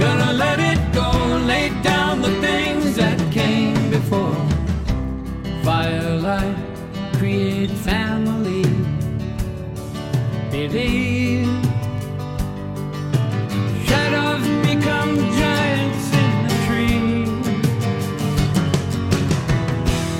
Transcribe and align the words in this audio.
gonna 0.00 0.32
let 0.32 0.58
it 0.58 0.80
go. 0.92 1.10
Lay 1.46 1.68
down 1.82 2.22
the 2.22 2.34
things 2.40 2.96
that 2.96 3.18
came 3.32 3.90
before. 3.90 4.36
Firelight, 5.62 6.56
create 7.18 7.70
family. 7.70 8.64
Believe. 10.50 11.48
Shadows 13.86 14.46
become 14.68 15.12
giants 15.42 16.06
in 16.24 16.32
the. 16.66 17.26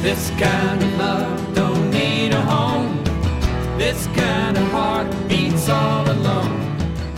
This 0.02 0.30
kind 0.38 0.82
of 0.82 0.98
love 0.98 1.54
don't 1.54 1.90
need 1.90 2.32
a 2.32 2.40
home. 2.40 3.02
This 3.78 4.06
kind 4.08 4.56
of 4.56 4.66
heart 4.70 5.08
beats 5.28 5.68
all. 5.68 5.95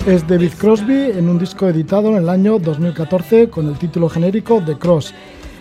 Es 0.09 0.27
David 0.27 0.53
Crosby 0.57 1.11
en 1.19 1.29
un 1.29 1.39
disco 1.39 1.69
editado 1.69 2.09
en 2.09 2.17
el 2.17 2.31
año 2.31 2.59
2014 2.59 3.51
con 3.51 3.69
el 3.69 3.77
título 3.77 4.09
genérico 4.09 4.63
The 4.65 4.79
Cross. 4.79 5.13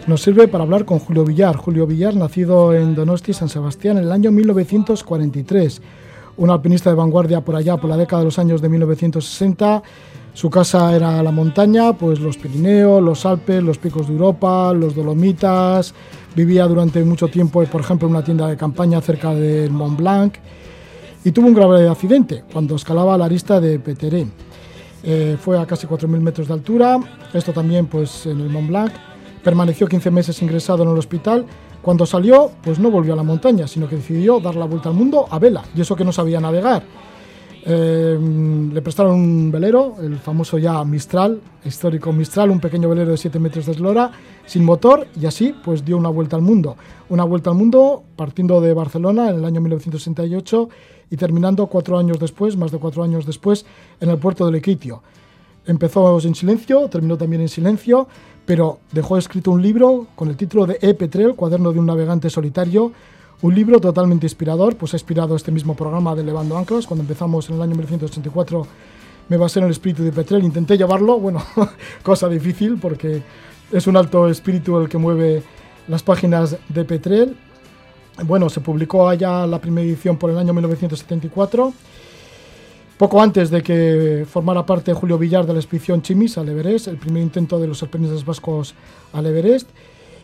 Nos 0.08 0.22
sirve 0.22 0.48
para 0.48 0.64
hablar 0.64 0.86
con 0.86 1.00
Julio 1.00 1.26
Villar. 1.26 1.58
Julio 1.58 1.86
Villar, 1.86 2.16
nacido 2.16 2.74
en 2.74 2.96
Donosti, 2.96 3.34
San 3.34 3.50
Sebastián, 3.50 3.98
en 3.98 4.06
el 4.06 4.12
año 4.14 4.32
1943. 4.32 5.82
Un 6.38 6.50
alpinista 6.50 6.90
de 6.90 6.96
vanguardia 6.96 7.42
por 7.42 7.58
allá, 7.58 7.76
por 7.76 7.90
la 7.90 7.98
década 7.98 8.22
de 8.22 8.28
los 8.28 8.40
años 8.40 8.62
de 8.62 8.70
1960. 8.70 9.84
Su 10.34 10.50
casa 10.50 10.96
era 10.96 11.22
la 11.22 11.32
montaña, 11.32 11.92
pues 11.92 12.22
los 12.22 12.38
Pirineos, 12.38 13.04
los 13.04 13.26
Alpes, 13.26 13.62
los 13.62 13.78
picos 13.78 14.08
de 14.08 14.14
Europa, 14.14 14.72
los 14.72 14.96
Dolomitas. 14.96 15.94
Vivía 16.38 16.66
durante 16.68 17.04
mucho 17.04 17.28
tiempo, 17.28 17.62
por 17.66 17.82
ejemplo, 17.82 18.08
en 18.08 18.16
una 18.16 18.24
tienda 18.24 18.48
de 18.48 18.56
campaña 18.56 19.02
cerca 19.02 19.34
del 19.34 19.72
Mont 19.72 20.00
Blanc 20.00 20.36
y 21.28 21.34
tuvo 21.34 21.48
un 21.48 21.54
grave 21.54 21.90
accidente 21.90 22.46
cuando 22.54 22.78
escalaba 22.78 23.18
la 23.18 23.26
arista 23.26 23.60
de 23.60 23.80
Peteré. 23.80 24.26
Eh, 25.04 25.36
fue 25.38 25.60
a 25.60 25.66
casi 25.66 25.86
4.000 25.86 26.22
metros 26.22 26.48
de 26.48 26.54
altura, 26.54 26.98
esto 27.34 27.52
también 27.52 27.88
pues 27.88 28.26
en 28.28 28.40
el 28.40 28.50
Mont 28.50 28.70
Blanc. 28.70 28.94
Permaneció 29.44 29.88
15 29.88 30.10
meses 30.10 30.42
ingresado 30.42 30.84
en 30.84 30.90
el 30.90 30.98
hospital. 30.98 31.46
Cuando 31.82 32.06
salió, 32.06 32.52
pues 32.64 32.80
no 32.80 32.90
volvió 32.90 33.12
a 33.12 33.18
la 33.18 33.24
montaña, 33.24 33.68
sino 33.68 33.90
que 33.90 33.98
decidió 33.98 34.40
dar 34.40 34.56
la 34.56 34.64
vuelta 34.64 34.88
al 34.88 34.96
mundo 34.96 35.26
a 35.30 35.38
vela, 35.38 35.66
y 35.76 35.82
eso 35.82 35.98
que 35.98 36.06
no 36.06 36.14
sabía 36.14 36.40
navegar. 36.40 36.84
Eh, 37.66 38.18
le 38.72 38.82
prestaron 38.82 39.16
un 39.16 39.52
velero, 39.52 39.96
el 40.02 40.20
famoso 40.20 40.58
ya 40.58 40.82
Mistral, 40.86 41.42
histórico 41.66 42.14
Mistral, 42.14 42.52
un 42.52 42.62
pequeño 42.62 42.88
velero 42.88 43.12
de 43.12 43.18
7 43.18 43.38
metros 43.40 43.66
de 43.66 43.74
eslora, 43.74 44.12
sin 44.46 44.64
motor, 44.64 45.08
y 45.20 45.26
así 45.26 45.54
pues 45.62 45.84
dio 45.84 45.98
una 45.98 46.08
vuelta 46.08 46.38
al 46.38 46.42
mundo. 46.42 46.78
Una 47.10 47.26
vuelta 47.26 47.50
al 47.50 47.58
mundo 47.58 48.04
partiendo 48.16 48.62
de 48.62 48.74
Barcelona 48.74 49.30
en 49.30 49.36
el 49.36 49.44
año 49.44 49.60
1968 49.60 50.70
y 51.10 51.18
terminando 51.18 51.68
cuatro 51.68 51.98
años 51.98 52.20
después, 52.20 52.58
más 52.58 52.72
de 52.72 52.78
cuatro 52.78 53.04
años 53.04 53.26
después, 53.26 53.66
en 54.00 54.10
el 54.10 54.18
puerto 54.18 54.46
de 54.46 54.52
Lequitio. 54.52 55.02
Empezó 55.66 56.20
en 56.22 56.36
silencio, 56.36 56.88
terminó 56.90 57.18
también 57.18 57.42
en 57.42 57.50
silencio, 57.50 58.08
pero 58.46 58.80
dejó 58.92 59.18
escrito 59.18 59.52
un 59.52 59.62
libro 59.62 60.08
con 60.16 60.30
el 60.30 60.38
título 60.38 60.66
de 60.66 60.78
E. 60.82 60.94
Petrel, 60.94 61.36
cuaderno 61.36 61.74
de 61.74 61.80
un 61.80 61.86
navegante 61.86 62.30
solitario, 62.30 62.92
un 63.42 63.54
libro 63.54 63.80
totalmente 63.80 64.26
inspirador, 64.26 64.78
pues 64.78 64.94
ha 64.94 64.98
inspirado 64.98 65.36
este 65.36 65.52
mismo 65.52 65.76
programa 65.76 66.16
de 66.16 66.24
Levando 66.24 66.58
Anclas. 66.58 66.88
Cuando 66.88 67.04
empezamos 67.04 67.50
en 67.50 67.56
el 67.56 67.62
año 67.62 67.72
1984 67.72 68.66
me 69.30 69.38
basé 69.38 69.60
en 69.60 69.66
el 69.66 69.72
espíritu 69.72 70.04
de 70.04 70.12
Petrel, 70.12 70.44
intenté 70.44 70.78
llevarlo, 70.78 71.20
bueno, 71.20 71.44
cosa 72.04 72.30
difícil 72.30 72.78
porque 72.82 73.22
es 73.72 73.86
un 73.88 73.98
alto 73.98 74.30
espíritu 74.30 74.80
el 74.80 74.88
que 74.88 74.98
mueve 74.98 75.44
las 75.88 76.04
páginas 76.04 76.58
de 76.70 76.86
Petrel. 76.86 77.36
Bueno, 78.26 78.50
se 78.50 78.62
publicó 78.62 79.08
allá 79.08 79.46
la 79.46 79.62
primera 79.62 79.86
edición 79.88 80.18
por 80.18 80.32
el 80.32 80.40
año 80.40 80.52
1974. 80.52 81.72
Poco 82.98 83.22
antes 83.22 83.52
de 83.52 83.62
que 83.62 84.26
formara 84.28 84.66
parte 84.66 84.92
Julio 84.92 85.20
Villar 85.20 85.46
de 85.46 85.54
la 85.54 85.60
expedición 85.60 86.02
Chimis 86.02 86.36
al 86.40 86.50
Everest, 86.50 86.88
el 86.88 86.98
primer 86.98 87.22
intento 87.22 87.60
de 87.60 87.68
los 87.68 87.84
alpinistas 87.84 88.26
vascos 88.26 88.74
al 89.14 89.28
Everest. 89.28 89.70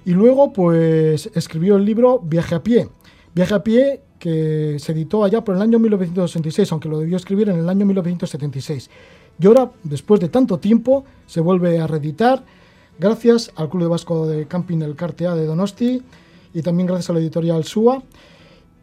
Y 0.05 0.11
luego, 0.11 0.51
pues, 0.51 1.29
escribió 1.35 1.75
el 1.75 1.85
libro 1.85 2.19
Viaje 2.19 2.55
a 2.55 2.63
pie. 2.63 2.89
Viaje 3.35 3.53
a 3.53 3.63
pie 3.63 4.01
que 4.17 4.77
se 4.79 4.91
editó 4.91 5.23
allá 5.23 5.43
por 5.43 5.55
el 5.55 5.61
año 5.61 5.77
1966, 5.77 6.71
aunque 6.71 6.89
lo 6.89 6.97
debió 6.97 7.15
escribir 7.15 7.49
en 7.49 7.59
el 7.59 7.69
año 7.69 7.85
1976. 7.85 8.89
Y 9.39 9.45
ahora, 9.45 9.71
después 9.83 10.19
de 10.19 10.29
tanto 10.29 10.57
tiempo, 10.57 11.05
se 11.27 11.41
vuelve 11.41 11.79
a 11.79 11.85
reeditar 11.85 12.43
gracias 12.97 13.51
al 13.55 13.69
Club 13.69 13.83
de 13.83 13.89
Vasco 13.89 14.25
de 14.25 14.47
Camping 14.47 14.79
El 14.81 14.95
Cartea 14.95 15.35
de 15.35 15.45
Donosti 15.45 16.01
y 16.53 16.61
también 16.61 16.87
gracias 16.87 17.09
a 17.09 17.13
la 17.13 17.19
editorial 17.19 17.63
SUA. 17.63 18.03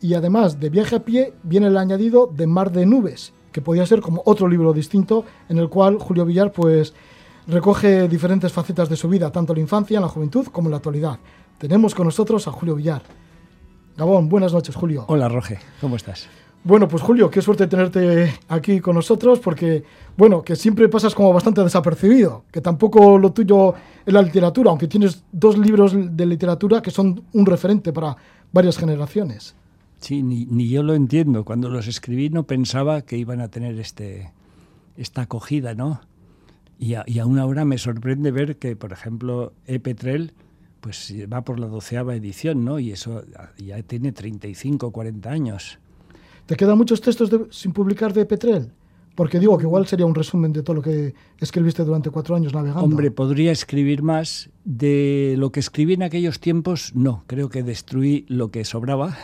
Y 0.01 0.15
además 0.15 0.59
de 0.59 0.71
Viaje 0.71 0.97
a 0.97 1.05
pie, 1.05 1.35
viene 1.43 1.67
el 1.67 1.77
añadido 1.77 2.27
de 2.27 2.47
Mar 2.47 2.73
de 2.73 2.87
Nubes, 2.87 3.33
que 3.53 3.61
podía 3.61 3.85
ser 3.87 4.01
como 4.01 4.23
otro 4.25 4.49
libro 4.49 4.73
distinto 4.73 5.25
en 5.49 5.59
el 5.59 5.69
cual 5.69 5.99
Julio 5.99 6.25
Villar 6.25 6.53
pues 6.53 6.95
recoge 7.47 8.09
diferentes 8.09 8.53
facetas 8.53 8.89
de 8.89 8.97
su 8.97 9.09
vida, 9.09 9.31
tanto 9.31 9.53
en 9.53 9.59
la 9.59 9.63
infancia, 9.63 9.97
en 9.97 10.03
la 10.03 10.09
juventud 10.09 10.47
como 10.47 10.69
en 10.69 10.73
la 10.73 10.77
actualidad. 10.79 11.19
Tenemos 11.59 11.95
con 11.95 12.07
nosotros 12.07 12.49
a 12.49 12.53
Julio 12.53 12.75
Villar. 12.75 13.03
Gabón, 13.97 14.29
buenas 14.29 14.53
noches, 14.53 14.75
Julio. 14.75 15.05
Hola, 15.09 15.29
Roge, 15.29 15.59
¿cómo 15.81 15.97
estás? 15.97 16.29
Bueno, 16.62 16.88
pues 16.88 17.03
Julio, 17.03 17.31
qué 17.31 17.41
suerte 17.41 17.66
tenerte 17.66 18.34
aquí 18.48 18.81
con 18.81 18.94
nosotros, 18.94 19.41
porque, 19.41 19.82
bueno, 20.16 20.43
que 20.43 20.56
siempre 20.56 20.91
pasas 20.91 21.15
como 21.15 21.32
bastante 21.32 21.62
desapercibido, 21.62 22.44
que 22.53 22.60
tampoco 22.60 23.16
lo 23.19 23.32
tuyo 23.32 23.75
es 24.04 24.12
la 24.12 24.21
literatura, 24.21 24.71
aunque 24.71 24.87
tienes 24.87 25.25
dos 25.32 25.56
libros 25.56 25.94
de 25.94 26.26
literatura 26.26 26.82
que 26.82 26.91
son 26.91 27.25
un 27.32 27.47
referente 27.47 27.94
para 27.94 28.15
varias 28.53 28.76
generaciones. 28.76 29.54
Sí, 30.00 30.22
ni, 30.22 30.44
ni 30.47 30.69
yo 30.69 30.82
lo 30.82 30.94
entiendo. 30.94 31.44
Cuando 31.44 31.71
los 31.71 31.87
escribí 31.87 32.28
no 32.28 32.44
pensaba 32.44 33.03
que 33.03 33.16
iban 33.16 33.41
a 33.41 33.48
tener 33.48 33.78
este, 33.78 34.31
esta 34.98 35.22
acogida, 35.22 35.75
¿no? 35.75 36.03
Y, 36.78 36.94
a, 36.94 37.04
y 37.06 37.21
aún 37.21 37.38
ahora 37.38 37.65
me 37.65 37.78
sorprende 37.78 38.31
ver 38.31 38.56
que, 38.56 38.77
por 38.77 38.92
ejemplo, 38.92 39.53
E. 39.66 39.81
Petrel 39.81 40.32
pues 40.81 41.15
va 41.31 41.42
por 41.42 41.60
la 41.60 41.66
doceava 41.66 42.15
edición, 42.15 42.65
¿no? 42.65 42.78
Y 42.78 42.91
eso 42.92 43.22
ya 43.59 43.82
tiene 43.82 44.12
35, 44.12 44.91
40 44.91 45.31
años. 45.31 45.78
¿Te 46.50 46.56
quedan 46.56 46.77
muchos 46.77 47.00
textos 47.00 47.31
de, 47.31 47.47
sin 47.50 47.72
publicar 47.72 48.12
de 48.12 48.27
Petrel? 48.27 48.72
Porque 49.15 49.38
digo 49.38 49.56
que 49.56 49.66
igual 49.66 49.87
sería 49.87 50.05
un 50.05 50.16
resumen 50.16 50.53
de 50.53 50.65
todo 50.65 50.75
lo 50.75 50.83
que 50.83 51.15
escribiste 51.38 51.84
durante 51.84 52.11
cuatro 52.11 52.34
años 52.34 52.53
navegando. 52.53 52.83
Hombre, 52.83 53.12
podría 53.12 53.53
escribir 53.53 54.03
más. 54.03 54.50
De 54.65 55.37
lo 55.39 55.53
que 55.53 55.60
escribí 55.60 55.94
en 55.94 56.03
aquellos 56.03 56.41
tiempos, 56.41 56.91
no. 56.92 57.22
Creo 57.28 57.51
que 57.51 57.63
destruí 57.63 58.25
lo 58.27 58.51
que 58.51 58.65
sobraba. 58.65 59.16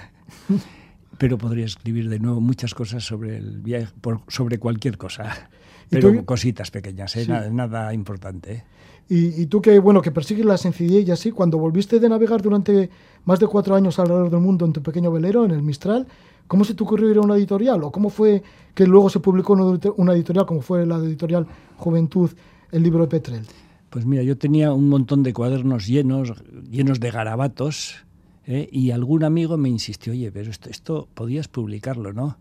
pero 1.19 1.37
podría 1.37 1.65
escribir 1.65 2.09
de 2.09 2.21
nuevo 2.21 2.41
muchas 2.41 2.75
cosas 2.75 3.03
sobre 3.05 3.39
el 3.39 3.59
viaje, 3.61 3.89
por, 4.01 4.21
sobre 4.29 4.59
cualquier 4.59 4.97
cosa. 4.97 5.51
Pero 5.91 6.13
tú? 6.13 6.25
cositas 6.25 6.71
pequeñas, 6.71 7.15
¿eh? 7.17 7.25
sí. 7.25 7.31
nada, 7.31 7.51
nada, 7.51 7.95
importante. 7.95 8.53
¿eh? 8.53 8.65
Y, 9.09 9.43
y, 9.43 9.47
tú 9.47 9.63
que 9.63 9.79
bueno 9.79 10.03
que 10.03 10.11
persigues 10.11 10.45
la 10.45 10.57
sencillez 10.57 11.07
y 11.07 11.13
así, 11.13 11.31
cuando 11.31 11.59
volviste 11.59 12.01
de 12.01 12.09
navegar 12.09 12.43
durante 12.43 12.91
más 13.25 13.39
de 13.39 13.47
cuatro 13.47 13.77
años 13.77 13.99
alrededor 14.01 14.31
del 14.31 14.41
mundo 14.41 14.65
en 14.65 14.73
tu 14.73 14.83
pequeño 14.83 15.13
velero, 15.13 15.45
en 15.45 15.53
el 15.53 15.63
Mistral, 15.63 16.09
¿cómo 16.47 16.65
se 16.65 16.75
te 16.75 16.83
ocurrió 16.83 17.11
ir 17.11 17.19
a 17.19 17.21
una 17.21 17.37
editorial? 17.37 17.83
¿O 17.85 17.91
cómo 17.91 18.11
fue 18.11 18.43
que 18.75 18.87
luego 18.87 19.11
se 19.11 19.21
publicó 19.21 19.55
una 19.97 20.13
editorial, 20.13 20.47
como 20.47 20.61
fue 20.61 20.87
la 20.87 20.97
editorial 20.97 21.47
Juventud, 21.77 22.31
el 22.73 22.83
libro 22.83 23.03
de 23.03 23.09
Petrel? 23.09 23.43
Pues 23.91 24.05
mira, 24.05 24.23
yo 24.23 24.37
tenía 24.37 24.73
un 24.73 24.89
montón 24.89 25.23
de 25.23 25.33
cuadernos 25.33 25.87
llenos, 25.87 26.35
llenos 26.71 27.01
de 27.01 27.11
garabatos, 27.11 28.07
¿eh? 28.47 28.69
y 28.71 28.91
algún 28.91 29.25
amigo 29.25 29.57
me 29.57 29.69
insistió, 29.69 30.13
oye, 30.13 30.31
pero 30.33 30.51
esto, 30.51 30.71
esto 30.71 31.09
podías 31.15 31.49
publicarlo, 31.49 32.13
¿no? 32.13 32.39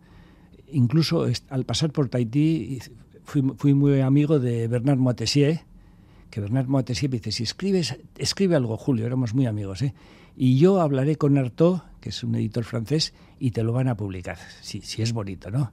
Incluso 0.72 1.28
al 1.50 1.66
pasar 1.66 1.92
por 1.92 2.10
Tahití 2.10 2.80
fui, 3.24 3.74
muy 3.74 4.02
amigo 4.02 4.40
de 4.40 4.68
Bernard 4.68 4.98
Moitessier, 4.98 5.62
que 6.30 6.42
Bernard 6.42 6.68
Moitessier 6.68 7.10
me 7.12 7.18
dice, 7.18 7.32
si 7.32 7.44
escribes, 7.44 7.98
escribe 8.18 8.56
algo, 8.56 8.78
Julio, 8.78 9.06
éramos 9.06 9.34
muy 9.34 9.46
amigos, 9.46 9.82
¿eh? 9.82 9.94
Y 10.38 10.58
yo 10.58 10.82
hablaré 10.82 11.16
con 11.16 11.38
Artaud, 11.38 11.80
que 12.06 12.10
es 12.10 12.24
un 12.24 12.36
editor 12.36 12.64
francés, 12.64 13.16
y 13.40 13.50
te 13.50 13.64
lo 13.64 13.74
van 13.74 13.88
a 13.88 13.98
publicar, 13.98 14.38
si, 14.62 14.80
si 14.82 15.02
es 15.02 15.12
bonito, 15.12 15.50
¿no? 15.50 15.72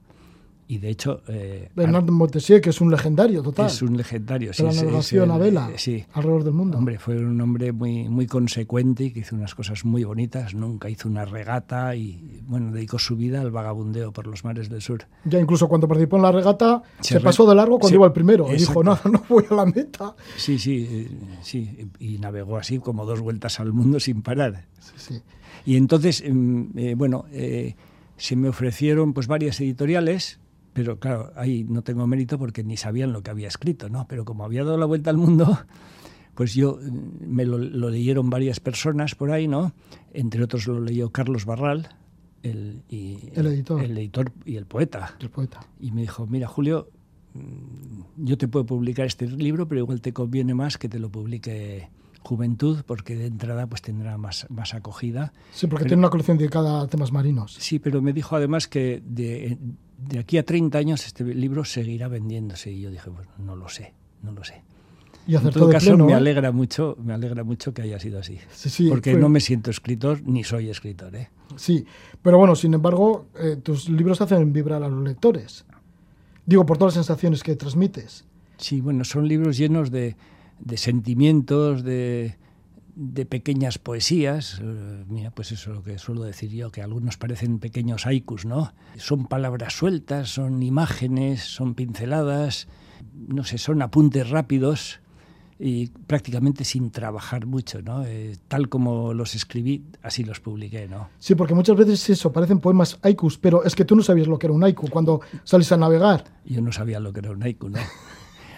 Y 0.67 0.79
de 0.79 0.89
hecho... 0.89 1.21
Eh, 1.27 1.69
Bernard 1.75 2.09
Montessier, 2.09 2.59
que 2.59 2.71
es 2.71 2.81
un 2.81 2.89
legendario 2.89 3.43
total. 3.43 3.67
Es 3.67 3.83
un 3.83 3.95
legendario, 3.95 4.49
de 4.57 4.63
la 4.63 4.73
navegación 4.73 5.29
a 5.29 5.37
vela 5.37 5.69
sí. 5.75 6.03
alrededor 6.13 6.43
del 6.43 6.53
mundo. 6.53 6.79
Hombre, 6.79 6.97
fue 6.97 7.17
un 7.17 7.39
hombre 7.39 7.71
muy, 7.71 8.09
muy 8.09 8.25
consecuente 8.25 9.03
y 9.03 9.11
que 9.11 9.19
hizo 9.19 9.35
unas 9.35 9.53
cosas 9.53 9.85
muy 9.85 10.03
bonitas. 10.03 10.55
Nunca 10.55 10.89
hizo 10.89 11.07
una 11.07 11.25
regata 11.25 11.95
y, 11.95 12.41
bueno, 12.47 12.71
dedicó 12.71 12.97
su 12.97 13.15
vida 13.15 13.41
al 13.41 13.51
vagabundeo 13.51 14.11
por 14.11 14.25
los 14.25 14.43
mares 14.43 14.69
del 14.69 14.81
sur. 14.81 15.05
Ya 15.25 15.39
incluso 15.39 15.67
cuando 15.67 15.87
participó 15.87 16.15
en 16.15 16.23
la 16.23 16.31
regata 16.31 16.81
se, 17.01 17.19
pasó 17.19 17.47
de 17.47 17.53
largo 17.53 17.77
cuando 17.77 17.95
iba 17.95 18.07
al 18.07 18.13
primero. 18.13 18.51
Y 18.51 18.57
dijo, 18.57 18.83
no, 18.83 18.97
no 19.11 19.23
voy 19.29 19.45
a 19.51 19.53
la 19.53 19.65
meta. 19.67 20.15
Sí, 20.37 20.57
sí, 20.57 20.87
eh, 20.89 21.09
sí. 21.43 21.87
Y 21.99 22.17
navegó 22.17 22.57
así 22.57 22.79
como 22.79 23.05
dos 23.05 23.19
vueltas 23.19 23.59
al 23.59 23.73
mundo 23.73 23.99
sin 23.99 24.23
parar. 24.23 24.65
Sí, 24.79 24.93
sí. 24.97 25.21
Y 25.65 25.77
entonces, 25.77 26.21
em, 26.21 26.69
eh, 26.77 26.95
bueno, 26.95 27.25
eh, 27.31 27.75
se 28.17 28.35
me 28.35 28.49
ofrecieron 28.49 29.13
pues 29.13 29.27
varias 29.27 29.59
editoriales 29.61 30.39
pero 30.73 30.99
claro, 30.99 31.31
ahí 31.35 31.63
no 31.63 31.83
tengo 31.83 32.05
mérito 32.07 32.37
porque 32.39 32.63
ni 32.63 32.77
sabían 32.77 33.13
lo 33.13 33.21
que 33.21 33.29
había 33.29 33.47
escrito, 33.47 33.89
¿no? 33.89 34.07
Pero 34.07 34.25
como 34.25 34.43
había 34.43 34.63
dado 34.63 34.77
la 34.77 34.87
vuelta 34.87 35.11
al 35.11 35.17
mundo, 35.17 35.57
pues 36.35 36.55
yo 36.55 36.79
mm, 36.81 37.27
me 37.27 37.45
lo, 37.45 37.57
leyeron 37.57 38.29
varias 38.29 38.59
personas 38.59 39.15
por 39.15 39.31
ahí, 39.31 39.47
¿no? 39.47 39.73
Entre 40.13 40.43
otros 40.43 40.67
lo 40.67 40.79
leyó 40.79 41.11
Carlos 41.11 41.45
Barral, 41.45 41.89
el, 42.41 42.81
y, 42.89 43.19
el, 43.35 43.45
editor. 43.47 43.83
el 43.83 43.97
editor 43.97 44.31
y 44.45 44.57
el 44.57 44.65
poeta. 44.65 45.15
El 45.19 45.29
poeta. 45.29 45.61
Y 45.79 45.91
me 45.91 46.01
dijo, 46.01 46.25
mira, 46.25 46.47
Julio, 46.47 46.89
mm, 47.35 48.25
yo 48.25 48.37
te 48.37 48.47
puedo 48.47 48.65
publicar 48.65 49.05
este 49.05 49.27
libro, 49.27 49.67
pero 49.67 49.81
igual 49.81 50.01
te 50.01 50.11
conviene 50.11 50.55
más 50.55 50.77
que 50.77 50.89
te 50.89 50.97
lo 50.97 51.09
publique 51.09 51.89
Juventud, 52.23 52.83
porque 52.85 53.15
de 53.15 53.27
entrada 53.27 53.67
pues 53.67 53.81
tendrá 53.81 54.17
más, 54.17 54.47
más 54.49 54.73
acogida. 54.73 55.33
Sí, 55.51 55.67
porque 55.67 55.85
tiene 55.85 55.99
una 55.99 56.09
colección 56.09 56.37
dedicada 56.37 56.81
a 56.81 56.87
temas 56.87 57.11
marinos. 57.11 57.55
Sí, 57.59 57.79
pero 57.79 58.01
me 58.01 58.13
dijo 58.13 58.35
además 58.35 58.67
que 58.67 59.03
de, 59.05 59.57
de 59.97 60.19
aquí 60.19 60.37
a 60.37 60.45
30 60.45 60.77
años 60.77 61.05
este 61.05 61.23
libro 61.23 61.65
seguirá 61.65 62.07
vendiéndose. 62.07 62.71
Y 62.71 62.81
yo 62.81 62.91
dije, 62.91 63.11
pues 63.11 63.27
no 63.37 63.55
lo 63.55 63.69
sé, 63.69 63.93
no 64.21 64.31
lo 64.31 64.43
sé. 64.43 64.63
Y 65.25 65.35
en 65.35 65.49
todo 65.51 65.69
caso, 65.69 65.97
me 65.97 66.11
¿eh? 66.11 66.15
alegra 66.15 66.51
mucho, 66.51 66.97
me 67.01 67.13
alegra 67.13 67.43
mucho 67.43 67.73
que 67.73 67.81
haya 67.81 67.99
sido 67.99 68.19
así. 68.19 68.39
porque 68.89 69.13
no 69.13 69.29
me 69.29 69.39
siento 69.39 69.71
escritor 69.71 70.21
ni 70.25 70.43
soy 70.43 70.69
escritor. 70.69 71.15
¿eh? 71.15 71.29
Sí, 71.55 71.85
pero 72.21 72.37
bueno, 72.37 72.55
sin 72.55 72.73
embargo, 72.73 73.27
eh, 73.39 73.57
tus 73.61 73.89
libros 73.89 74.19
hacen 74.21 74.51
vibrar 74.51 74.83
a 74.83 74.89
los 74.89 75.03
lectores. 75.03 75.65
Digo, 76.45 76.65
por 76.65 76.77
todas 76.77 76.95
las 76.95 77.05
sensaciones 77.05 77.41
que 77.41 77.55
transmites. 77.55 78.25
Sí, 78.57 78.81
bueno, 78.81 79.05
son 79.05 79.27
libros 79.27 79.57
llenos 79.57 79.91
de, 79.91 80.17
de 80.59 80.77
sentimientos, 80.77 81.83
de, 81.83 82.37
de 82.95 83.25
pequeñas 83.25 83.77
poesías, 83.79 84.59
eh, 84.61 85.03
mira, 85.07 85.31
pues 85.31 85.51
eso 85.51 85.71
es 85.71 85.77
lo 85.77 85.83
que 85.83 85.97
suelo 85.97 86.23
decir 86.23 86.51
yo, 86.51 86.71
que 86.71 86.81
algunos 86.81 87.17
parecen 87.17 87.59
pequeños 87.59 88.05
haikus, 88.05 88.45
¿no? 88.45 88.73
Son 88.97 89.25
palabras 89.25 89.73
sueltas, 89.73 90.29
son 90.29 90.61
imágenes, 90.61 91.43
son 91.43 91.73
pinceladas, 91.73 92.67
no 93.15 93.43
sé, 93.43 93.57
son 93.57 93.81
apuntes 93.81 94.29
rápidos 94.29 94.99
y 95.59 95.87
prácticamente 95.87 96.65
sin 96.65 96.91
trabajar 96.91 97.45
mucho, 97.45 97.81
¿no? 97.81 98.03
Eh, 98.05 98.37
tal 98.47 98.69
como 98.69 99.13
los 99.13 99.33
escribí, 99.33 99.85
así 100.01 100.23
los 100.23 100.39
publiqué, 100.39 100.87
¿no? 100.87 101.09
Sí, 101.17 101.35
porque 101.35 101.55
muchas 101.55 101.77
veces 101.77 102.09
eso, 102.09 102.31
parecen 102.31 102.59
poemas 102.59 102.99
haikus, 103.01 103.37
pero 103.37 103.63
es 103.63 103.75
que 103.75 103.85
tú 103.85 103.95
no 103.95 104.03
sabías 104.03 104.27
lo 104.27 104.37
que 104.37 104.47
era 104.47 104.53
un 104.53 104.63
haiku 104.63 104.89
cuando 104.89 105.21
sales 105.43 105.71
a 105.71 105.77
navegar. 105.77 106.25
Yo 106.45 106.61
no 106.61 106.71
sabía 106.71 106.99
lo 106.99 107.13
que 107.13 107.19
era 107.19 107.31
un 107.31 107.41
haiku, 107.41 107.69
¿no? 107.69 107.79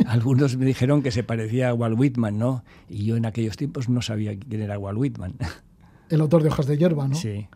Algunos 0.08 0.58
me 0.58 0.66
dijeron 0.66 1.02
que 1.02 1.12
se 1.12 1.24
parecía 1.24 1.70
a 1.70 1.74
Walt 1.74 1.98
Whitman, 1.98 2.38
¿no? 2.38 2.64
Y 2.90 3.06
yo 3.06 3.16
en 3.16 3.26
aquellos 3.26 3.58
tiempos 3.58 3.90
no 3.90 4.02
sabía 4.02 4.38
quién 4.38 4.62
era 4.62 4.78
Walt 4.78 4.98
Whitman. 4.98 5.36
El 6.10 6.22
autor 6.22 6.44
de 6.44 6.50
Hojas 6.50 6.68
de 6.68 6.78
Hierba, 6.78 7.08
¿no? 7.08 7.16
Sí. 7.16 7.48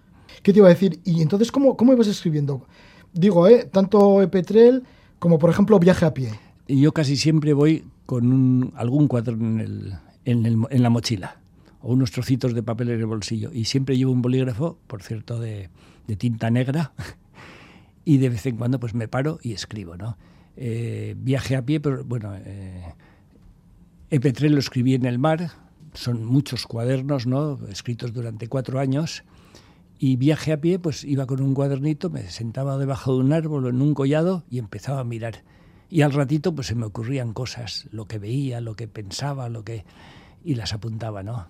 ¿Qué 0.42 0.54
te 0.54 0.60
iba 0.60 0.68
a 0.68 0.72
decir? 0.72 1.00
Y 1.04 1.22
entonces, 1.22 1.52
¿cómo, 1.52 1.76
cómo 1.76 1.94
ibas 1.94 2.08
escribiendo? 2.08 2.66
Digo, 3.14 3.48
¿eh? 3.48 3.68
Tanto 3.72 4.20
Petrel 4.32 4.84
como, 5.20 5.38
por 5.38 5.50
ejemplo, 5.50 5.80
Viaje 5.80 6.06
a 6.06 6.14
pie. 6.14 6.32
Y 6.68 6.82
yo 6.82 6.94
casi 6.94 7.18
siempre 7.18 7.54
voy 7.54 7.84
con 8.06 8.72
algún 8.76 9.08
cuadro 9.08 9.34
en, 9.34 9.60
el, 9.60 9.98
en, 10.26 10.84
la 10.84 10.90
mochila 10.90 11.38
o 11.82 11.94
unos 11.94 12.12
trocitos 12.12 12.54
de 12.54 12.64
papel 12.64 12.90
en 12.90 13.00
el 13.00 13.06
bolsillo. 13.06 13.52
Y 13.54 13.66
siempre 13.66 13.98
llevo 13.98 14.12
un 14.12 14.22
bolígrafo, 14.22 14.78
por 14.88 15.04
cierto, 15.04 15.40
de, 15.40 15.70
de 16.08 16.16
tinta 16.16 16.50
negra. 16.50 16.94
y 18.06 18.18
de 18.18 18.30
vez 18.30 18.46
en 18.46 18.58
cuando 18.58 18.80
pues 18.80 18.94
me 18.94 19.08
paro 19.08 19.40
y 19.44 19.54
escribo, 19.54 19.98
¿no? 19.98 20.18
Eh, 20.62 21.16
viaje 21.18 21.56
a 21.56 21.66
pie, 21.66 21.80
pero 21.80 22.04
bueno, 22.04 22.36
eh, 22.36 22.94
Epetrel 24.10 24.52
lo 24.52 24.60
escribí 24.60 24.94
en 24.94 25.06
el 25.06 25.18
mar, 25.18 25.52
son 25.94 26.26
muchos 26.26 26.68
cuadernos, 26.68 27.26
¿no? 27.28 27.58
Escritos 27.70 28.12
durante 28.12 28.50
cuatro 28.50 28.78
años. 28.80 29.24
Y 30.00 30.18
viaje 30.18 30.52
a 30.52 30.60
pie, 30.60 30.78
pues 30.78 31.06
iba 31.06 31.26
con 31.28 31.42
un 31.42 31.54
cuadernito, 31.54 32.10
me 32.10 32.30
sentaba 32.30 32.78
debajo 32.78 33.14
de 33.14 33.20
un 33.20 33.32
árbol 33.32 33.68
en 33.68 33.82
un 33.82 33.94
collado 33.94 34.44
y 34.50 34.60
empezaba 34.60 35.00
a 35.00 35.06
mirar. 35.06 35.44
Y 35.90 36.02
al 36.02 36.12
ratito, 36.12 36.54
pues 36.54 36.68
se 36.68 36.76
me 36.76 36.86
ocurrían 36.86 37.32
cosas, 37.32 37.88
lo 37.92 38.06
que 38.06 38.20
veía, 38.20 38.60
lo 38.60 38.76
que 38.76 38.90
pensaba, 38.90 39.48
lo 39.48 39.64
que. 39.64 39.86
y 40.44 40.56
las 40.56 40.74
apuntaba, 40.74 41.24
¿no? 41.24 41.48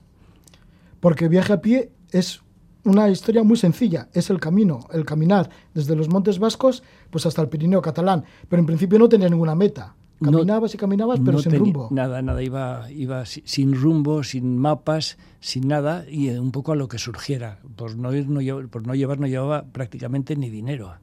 Porque 1.00 1.30
viaje 1.30 1.54
a 1.54 1.62
pie 1.62 1.92
es 2.12 2.44
una 2.84 3.10
historia 3.10 3.44
muy 3.44 3.58
sencilla, 3.58 4.10
es 4.14 4.30
el 4.30 4.40
camino, 4.40 4.88
el 4.92 5.06
caminar 5.06 5.50
desde 5.74 5.96
los 5.96 6.10
Montes 6.10 6.40
Vascos 6.40 6.84
pues 7.10 7.26
hasta 7.26 7.42
el 7.42 7.50
Pirineo 7.50 7.82
catalán, 7.82 8.24
pero 8.48 8.60
en 8.62 8.66
principio 8.66 9.00
no 9.00 9.10
tenía 9.10 9.30
ninguna 9.30 9.56
meta. 9.56 9.96
Caminabas 10.22 10.76
y 10.76 10.78
caminabas, 10.78 11.20
pero 11.24 11.40
sin 11.40 11.58
rumbo. 11.58 11.88
Nada, 11.92 12.22
nada, 12.22 12.44
iba, 12.44 12.92
iba 12.92 13.26
sin 13.26 13.74
rumbo, 13.74 14.24
sin 14.24 14.58
mapas, 14.58 15.18
sin 15.40 15.70
nada, 15.70 16.06
y 16.10 16.28
eh, 16.28 16.42
un 16.42 16.52
poco 16.52 16.74
a 16.74 16.76
lo 16.76 16.90
que 16.90 16.98
surgiera. 16.98 17.60
Por 17.78 17.96
no, 17.96 18.14
ir, 18.14 18.28
no, 18.28 18.42
por 18.68 18.86
no 18.86 18.96
llevar, 18.96 19.22
no 19.22 19.28
llevaba 19.28 19.64
prácticamente 19.64 20.36
ni 20.36 20.50
dinero. 20.50 20.94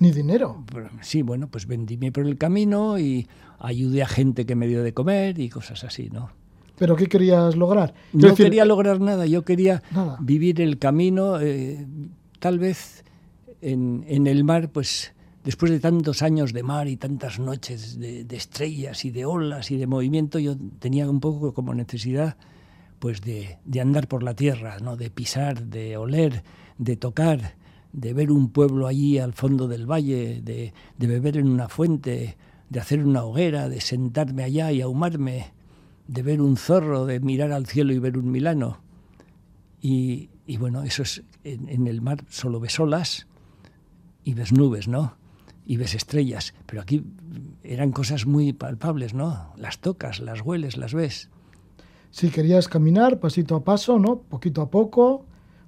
¿Ni 0.00 0.10
dinero? 0.10 0.64
Sí, 1.00 1.22
bueno, 1.22 1.46
pues 1.48 1.68
vendíme 1.68 2.10
por 2.10 2.26
el 2.26 2.36
camino 2.36 2.98
y 2.98 3.28
ayudé 3.60 4.02
a 4.02 4.08
gente 4.08 4.46
que 4.46 4.56
me 4.56 4.66
dio 4.66 4.82
de 4.82 4.92
comer 4.92 5.38
y 5.38 5.48
cosas 5.48 5.84
así, 5.84 6.10
¿no? 6.10 6.30
¿Pero 6.76 6.96
qué 6.96 7.06
querías 7.06 7.56
lograr? 7.56 7.94
No 8.12 8.34
quería 8.34 8.64
lograr 8.64 9.00
nada, 9.00 9.26
yo 9.26 9.42
quería 9.42 9.82
vivir 10.20 10.60
el 10.60 10.78
camino, 10.78 11.40
eh, 11.40 11.86
tal 12.40 12.58
vez 12.58 13.04
en, 13.60 14.04
en, 14.08 14.26
el 14.26 14.44
mar, 14.44 14.70
pues 14.70 15.12
después 15.44 15.70
de 15.70 15.78
tantos 15.78 16.22
años 16.22 16.52
de 16.52 16.62
mar 16.62 16.88
y 16.88 16.96
tantas 16.96 17.38
noches 17.38 17.98
de, 17.98 18.26
estrellas 18.30 19.04
y 19.04 19.10
de 19.10 19.24
olas 19.24 19.70
y 19.70 19.76
de 19.76 19.86
movimiento, 19.86 20.38
yo 20.38 20.56
tenía 20.78 21.08
un 21.08 21.20
poco 21.20 21.54
como 21.54 21.74
necesidad 21.74 22.36
pues 22.98 23.20
de, 23.20 23.58
de 23.64 23.80
andar 23.80 24.08
por 24.08 24.22
la 24.22 24.34
tierra, 24.34 24.78
¿no? 24.80 24.96
de 24.96 25.10
pisar, 25.10 25.66
de 25.66 25.96
oler, 25.96 26.42
de 26.78 26.96
tocar, 26.96 27.54
de 27.92 28.14
ver 28.14 28.32
un 28.32 28.48
pueblo 28.48 28.86
allí 28.86 29.18
al 29.18 29.34
fondo 29.34 29.68
del 29.68 29.86
valle, 29.88 30.40
de, 30.42 30.72
de 30.98 31.06
beber 31.06 31.36
en 31.36 31.48
una 31.48 31.68
fuente, 31.68 32.36
de 32.70 32.80
hacer 32.80 33.04
una 33.04 33.22
hoguera, 33.22 33.68
de 33.68 33.80
sentarme 33.80 34.42
allá 34.42 34.72
y 34.72 34.80
ahumarme 34.80 35.53
de 36.06 36.22
ver 36.22 36.40
un 36.40 36.56
zorro, 36.56 37.06
de 37.06 37.20
mirar 37.20 37.52
al 37.52 37.66
cielo 37.66 37.92
y 37.92 37.98
ver 37.98 38.18
un 38.18 38.30
Milano. 38.30 38.78
Y, 39.80 40.30
bueno, 40.58 40.82
eso 40.82 41.02
es, 41.02 41.22
en, 41.42 41.86
el 41.86 42.00
mar 42.00 42.24
solo 42.28 42.58
ves 42.60 42.80
olas 42.80 43.26
y 44.22 44.34
ves 44.34 44.52
nubes, 44.52 44.88
¿no? 44.88 45.16
Y 45.66 45.76
ves 45.76 45.94
estrellas, 45.94 46.54
pero 46.66 46.82
aquí 46.82 47.04
eran 47.62 47.92
cosas 47.92 48.26
muy 48.26 48.52
palpables, 48.52 49.12
¿no? 49.12 49.52
Las 49.56 49.78
tocas, 49.80 50.20
las 50.20 50.40
hueles, 50.40 50.76
las 50.76 50.94
ves. 50.94 51.28
Si 52.10 52.30
querías 52.30 52.68
caminar 52.68 53.20
pasito 53.20 53.56
a 53.56 53.64
paso, 53.64 53.98
¿no? 53.98 54.20
Poquito 54.20 54.62
a 54.62 54.70
poco, 54.70 55.26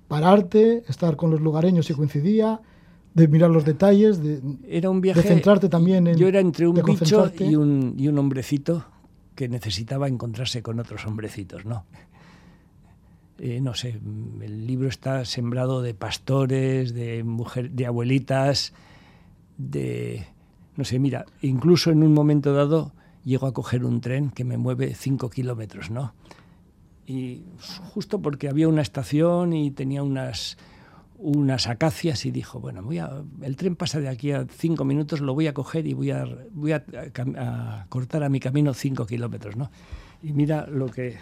pararte, 0.09 0.85
estar 0.89 1.17
con 1.17 1.31
los 1.31 1.41
lugareños 1.41 1.87
si 1.87 1.95
coincidía, 1.95 2.61
de 3.13 3.29
mirar 3.29 3.51
los 3.51 3.65
detalles, 3.65 4.23
de, 4.23 4.41
era 4.67 4.89
un 4.91 5.01
viaje, 5.01 5.23
de 5.23 5.29
centrarte 5.29 5.69
también 5.69 6.07
en... 6.07 6.17
Yo 6.17 6.29
era 6.29 6.41
entre 6.41 6.69
un 6.69 6.75
bicho 6.75 7.33
y 7.39 7.57
un, 7.57 7.95
y 7.99 8.09
un 8.09 8.19
hombrecito 8.19 8.85
que 9.37 9.49
necesitaba 9.49 10.09
encontrarse 10.09 10.63
con 10.63 10.81
otros 10.81 11.07
hombrecitos, 11.07 11.65
¿no? 11.65 11.85
Eh, 13.39 13.61
no 13.61 13.75
sé, 13.75 14.01
el 14.41 14.67
libro 14.67 14.89
está 14.89 15.25
sembrado 15.25 15.83
de 15.83 15.95
pastores, 15.95 16.95
de 16.95 17.23
mujer, 17.23 17.71
de 17.71 17.87
abuelitas, 17.87 18.73
de 19.59 20.27
no 20.77 20.85
sé, 20.85 20.99
mira, 20.99 21.25
incluso 21.41 21.91
en 21.91 22.03
un 22.03 22.13
momento 22.13 22.53
dado 22.53 22.93
llego 23.25 23.47
a 23.47 23.55
coger 23.55 23.85
un 23.85 24.01
tren 24.01 24.31
que 24.31 24.45
me 24.45 24.57
mueve 24.57 24.95
cinco 24.95 25.31
kilómetros, 25.31 25.91
¿no? 25.91 26.15
Y 27.07 27.43
justo 27.93 28.21
porque 28.21 28.49
había 28.49 28.69
una 28.69 28.83
estación 28.83 29.53
y 29.53 29.71
tenía 29.71 30.03
unas 30.03 30.59
unas 31.19 31.67
acacias 31.67 32.27
y 32.27 32.31
dijo, 32.31 32.61
bueno, 32.61 32.83
voy 32.83 32.99
a, 32.99 33.23
el 33.43 33.57
tren 33.57 33.77
pasa 33.77 34.01
de 34.01 34.09
aquí 34.09 34.33
a 34.33 34.47
cinco 34.49 34.85
minutos, 34.85 35.21
lo 35.21 35.35
voy 35.35 35.47
a 35.47 35.55
coger 35.55 35.87
y 35.87 35.95
voy 35.95 36.11
a, 36.11 36.27
voy 36.53 36.73
a, 36.73 37.87
cortar 37.89 38.23
a 38.23 38.29
mi 38.29 38.41
camino 38.41 38.75
cinco 38.75 39.07
kilómetros, 39.07 39.57
¿no? 39.57 39.71
Y 40.23 40.33
mira 40.33 40.67
lo 40.67 40.87
que... 40.87 41.17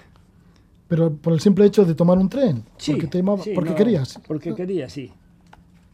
Pero 0.88 1.14
por 1.16 1.32
el 1.32 1.40
simple 1.40 1.64
hecho 1.64 1.84
de 1.84 1.94
tomar 1.94 2.18
un 2.18 2.28
tren, 2.28 2.64
sí, 2.76 2.92
porque, 2.92 3.06
te, 3.06 3.22
porque 3.54 3.74
querías. 3.74 4.20
Porque 4.26 4.54
quería, 4.54 4.88
sí. 4.88 5.10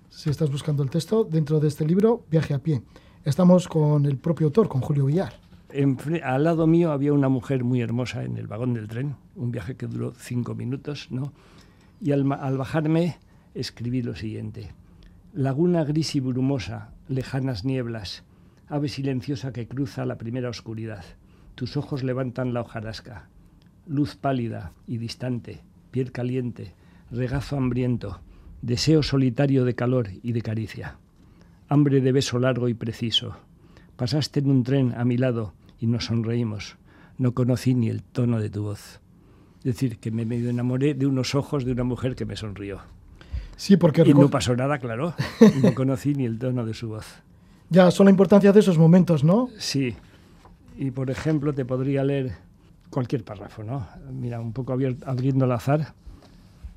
Si 0.09 0.29
estás 0.29 0.51
buscando 0.51 0.83
el 0.83 0.91
texto, 0.91 1.25
dentro 1.25 1.61
de 1.61 1.69
este 1.69 1.87
libro, 1.87 2.25
Viaje 2.31 2.55
a 2.55 2.59
pie. 2.59 2.83
Estamos 3.25 3.69
con 3.69 4.05
el 4.07 4.17
propio 4.17 4.49
autor, 4.49 4.69
con 4.69 4.81
Julio 4.81 5.07
Villar. 5.07 5.35
al 6.25 6.45
lado 6.45 6.67
mío 6.67 6.91
había 6.91 7.13
una 7.13 7.29
mujer 7.29 7.63
muy 7.63 7.81
hermosa 7.81 8.25
en 8.25 8.37
el 8.37 8.49
vagón 8.49 8.75
del 8.75 8.89
tren, 8.89 9.15
un 9.37 9.53
viaje 9.53 9.77
que 9.77 9.87
duró 9.87 10.13
cinco 10.19 10.55
minutos, 10.55 11.09
¿no? 11.11 11.33
Y 12.01 12.13
al, 12.13 12.31
al 12.33 12.59
bajarme 12.59 13.19
escribí 13.55 14.03
lo 14.03 14.15
siguiente. 14.15 14.73
Laguna 15.33 15.85
gris 15.85 16.17
y 16.17 16.21
brumosa, 16.21 16.93
lejanas 17.09 17.65
nieblas, 17.65 18.25
ave 18.69 18.89
silenciosa 18.89 19.53
que 19.53 19.69
cruza 19.69 20.07
la 20.07 20.19
primera 20.19 20.49
oscuridad. 20.49 21.05
Tus 21.55 21.77
ojos 21.77 22.03
levantan 22.03 22.55
la 22.55 22.63
hojarasca. 22.63 23.29
Luz 23.87 24.17
pálida 24.17 24.73
y 24.87 24.99
distante, 24.99 25.61
piel 25.91 26.13
caliente, 26.13 26.75
regazo 27.11 27.57
hambriento, 27.57 28.21
deseo 28.63 29.03
solitario 29.03 29.65
de 29.65 29.75
calor 29.75 30.09
y 30.23 30.33
de 30.33 30.43
caricia. 30.43 30.99
Hambre 31.69 32.01
de 32.01 32.13
beso 32.13 32.39
largo 32.39 32.69
y 32.69 32.75
preciso. 32.75 33.37
Pasaste 33.97 34.41
en 34.41 34.51
un 34.51 34.63
tren 34.65 34.95
a 34.97 35.05
mi 35.05 35.17
lado 35.17 35.55
y 35.79 35.87
nos 35.87 36.07
sonreímos. 36.07 36.77
No 37.19 37.35
conocí 37.35 37.75
ni 37.75 37.89
el 37.89 38.03
tono 38.03 38.41
de 38.41 38.51
tu 38.51 38.63
voz. 38.63 39.01
Es 39.59 39.65
decir, 39.65 39.99
que 39.99 40.11
me 40.11 40.25
medio 40.25 40.49
enamoré 40.49 40.95
de 40.95 41.07
unos 41.07 41.35
ojos 41.35 41.65
de 41.65 41.73
una 41.73 41.85
mujer 41.85 42.15
que 42.15 42.25
me 42.25 42.37
sonrió. 42.37 42.81
Sí, 43.61 43.77
porque... 43.77 44.03
Y 44.07 44.15
no 44.15 44.31
pasó 44.31 44.57
nada, 44.57 44.79
claro. 44.79 45.13
No 45.63 45.75
conocí 45.75 46.15
ni 46.15 46.25
el 46.25 46.39
tono 46.39 46.65
de 46.65 46.73
su 46.73 46.89
voz. 46.89 47.23
Ya, 47.69 47.91
son 47.91 48.07
la 48.07 48.11
importancia 48.11 48.53
de 48.53 48.61
esos 48.61 48.79
momentos, 48.79 49.23
¿no? 49.23 49.51
Sí. 49.59 49.95
Y, 50.79 50.93
por 50.93 51.11
ejemplo, 51.11 51.53
te 51.53 51.67
podría 51.67 52.03
leer 52.03 52.33
cualquier 52.89 53.23
párrafo, 53.23 53.63
¿no? 53.63 53.87
Mira, 54.11 54.41
un 54.41 54.55
poco 54.55 54.73
abriendo 54.73 55.45
al 55.45 55.53
azar. 55.53 55.93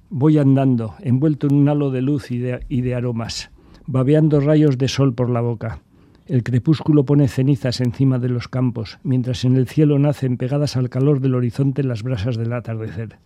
Voy 0.09 0.37
andando, 0.37 0.95
envuelto 0.99 1.47
en 1.47 1.55
un 1.55 1.69
halo 1.69 1.89
de 1.89 2.01
luz 2.01 2.31
y 2.31 2.39
de, 2.39 2.65
y 2.67 2.81
de 2.81 2.95
aromas, 2.95 3.49
babeando 3.85 4.41
rayos 4.41 4.77
de 4.77 4.89
sol 4.89 5.13
por 5.13 5.29
la 5.29 5.39
boca. 5.39 5.79
El 6.25 6.43
crepúsculo 6.43 7.05
pone 7.05 7.29
cenizas 7.29 7.79
encima 7.79 8.19
de 8.19 8.27
los 8.27 8.49
campos, 8.49 8.99
mientras 9.03 9.45
en 9.45 9.55
el 9.55 9.69
cielo 9.69 9.99
nacen 9.99 10.35
pegadas 10.35 10.75
al 10.75 10.89
calor 10.89 11.21
del 11.21 11.35
horizonte 11.35 11.81
las 11.81 12.03
brasas 12.03 12.35
del 12.35 12.51
atardecer. 12.51 13.19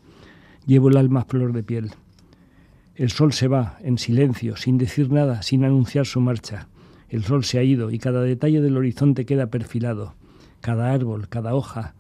Llevo 0.68 0.90
el 0.90 0.98
alma 0.98 1.26
flor 1.26 1.54
de 1.54 1.64
piel. 1.64 1.92
El 2.98 3.12
sol 3.12 3.32
se 3.32 3.48
va, 3.48 3.78
en 3.84 4.00
silencio, 4.00 4.56
sin 4.56 4.80
decir 4.80 5.12
nada, 5.12 5.44
sin 5.44 5.64
anunciar 5.64 6.08
su 6.08 6.20
marcha. 6.20 6.68
El 7.10 7.24
sol 7.24 7.44
se 7.44 7.60
ha 7.60 7.64
ido 7.64 7.92
y 7.92 8.00
cada 8.00 8.24
detalle 8.24 8.60
del 8.60 8.76
horizonte 8.76 9.28
queda 9.28 9.52
perfilado. 9.52 10.16
Cada 10.62 10.92
árbol, 10.92 11.30
cada 11.30 11.54
hoja, 11.54 11.94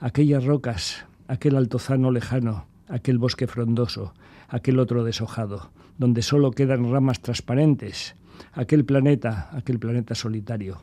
aquellas 0.00 0.46
rocas, 0.46 1.04
aquel 1.26 1.54
altozano 1.54 2.10
lejano, 2.10 2.64
aquel 2.88 3.18
bosque 3.18 3.46
frondoso, 3.46 4.14
aquel 4.48 4.78
otro 4.78 5.04
deshojado, 5.04 5.70
donde 5.98 6.22
solo 6.22 6.52
quedan 6.52 6.90
ramas 6.90 7.20
transparentes, 7.20 8.16
aquel 8.54 8.86
planeta, 8.86 9.50
aquel 9.52 9.78
planeta 9.78 10.14
solitario. 10.14 10.82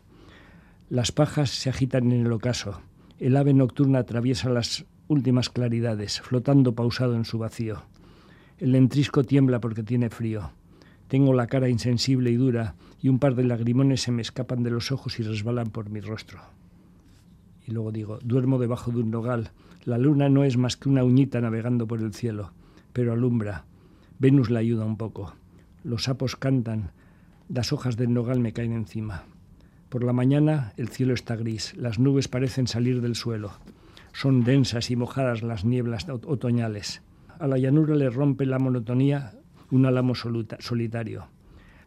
Las 0.90 1.12
pajas 1.12 1.50
se 1.50 1.72
agitan 1.72 2.12
en 2.12 2.28
el 2.28 2.32
ocaso. 2.32 2.82
El 3.18 3.36
ave 3.36 3.56
nocturna 3.56 3.98
atraviesa 3.98 4.48
las 4.52 4.86
últimas 5.08 5.50
claridades, 5.50 6.22
flotando 6.22 6.76
pausado 6.76 7.16
en 7.16 7.26
su 7.26 7.40
vacío. 7.40 7.82
El 8.58 8.72
lentrisco 8.72 9.24
tiembla 9.24 9.60
porque 9.60 9.84
tiene 9.84 10.10
frío. 10.10 10.52
Tengo 11.10 11.34
la 11.34 11.48
cara 11.48 11.68
insensible 11.68 12.32
y 12.32 12.36
dura 12.36 12.76
y 13.02 13.10
un 13.10 13.20
par 13.20 13.36
de 13.36 13.44
lagrimones 13.44 14.02
se 14.02 14.12
me 14.12 14.22
escapan 14.22 14.64
de 14.64 14.72
los 14.72 14.94
ojos 14.94 15.20
y 15.20 15.24
resbalan 15.24 15.72
por 15.72 15.90
mi 15.90 16.00
rostro. 16.00 16.40
Y 17.68 17.72
luego 17.72 17.92
digo, 17.92 18.20
duermo 18.24 18.58
debajo 18.58 18.92
de 18.92 19.00
un 19.00 19.12
nogal. 19.12 19.52
La 19.84 19.98
luna 19.98 20.30
no 20.30 20.46
es 20.46 20.56
más 20.56 20.78
que 20.78 20.88
una 20.88 21.04
uñita 21.04 21.42
navegando 21.42 21.86
por 21.86 22.00
el 22.00 22.14
cielo, 22.14 22.54
pero 22.94 23.12
alumbra. 23.12 23.66
Venus 24.20 24.50
la 24.50 24.60
ayuda 24.60 24.86
un 24.86 24.96
poco. 24.96 25.36
Los 25.84 26.04
sapos 26.04 26.38
cantan, 26.38 26.92
las 27.50 27.74
hojas 27.74 27.98
del 27.98 28.14
nogal 28.14 28.40
me 28.40 28.54
caen 28.54 28.72
encima. 28.72 29.26
Por 29.90 30.04
la 30.04 30.14
mañana 30.14 30.74
el 30.78 30.88
cielo 30.88 31.14
está 31.14 31.36
gris, 31.36 31.76
las 31.76 32.00
nubes 32.00 32.30
parecen 32.30 32.68
salir 32.68 33.02
del 33.02 33.16
suelo. 33.16 33.52
Son 34.14 34.46
densas 34.46 34.90
y 34.92 34.96
mojadas 34.96 35.44
las 35.44 35.66
nieblas 35.66 36.08
otoñales. 36.10 37.02
A 37.40 37.48
la 37.48 37.58
llanura 37.58 37.96
le 37.96 38.10
rompe 38.10 38.46
la 38.46 38.60
monotonía 38.60 39.34
un 39.72 39.86
álamo 39.86 40.14
solitario. 40.16 41.28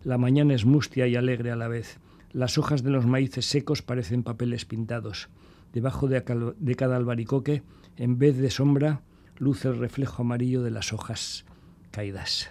La 0.04 0.18
mañana 0.18 0.54
es 0.54 0.64
mustia 0.64 1.06
y 1.06 1.16
alegre 1.16 1.50
a 1.50 1.56
la 1.56 1.68
vez. 1.68 1.98
Las 2.32 2.58
hojas 2.58 2.82
de 2.82 2.90
los 2.90 3.06
maíces 3.06 3.46
secos 3.46 3.82
parecen 3.82 4.22
papeles 4.22 4.64
pintados. 4.64 5.28
Debajo 5.72 6.08
de, 6.08 6.22
cada 6.76 6.96
albaricoque, 6.96 7.62
en 7.96 8.18
vez 8.18 8.36
de 8.38 8.50
sombra, 8.50 9.02
luce 9.38 9.68
el 9.68 9.78
reflejo 9.78 10.22
amarillo 10.22 10.62
de 10.62 10.70
las 10.70 10.92
hojas 10.92 11.44
caídas. 11.90 12.50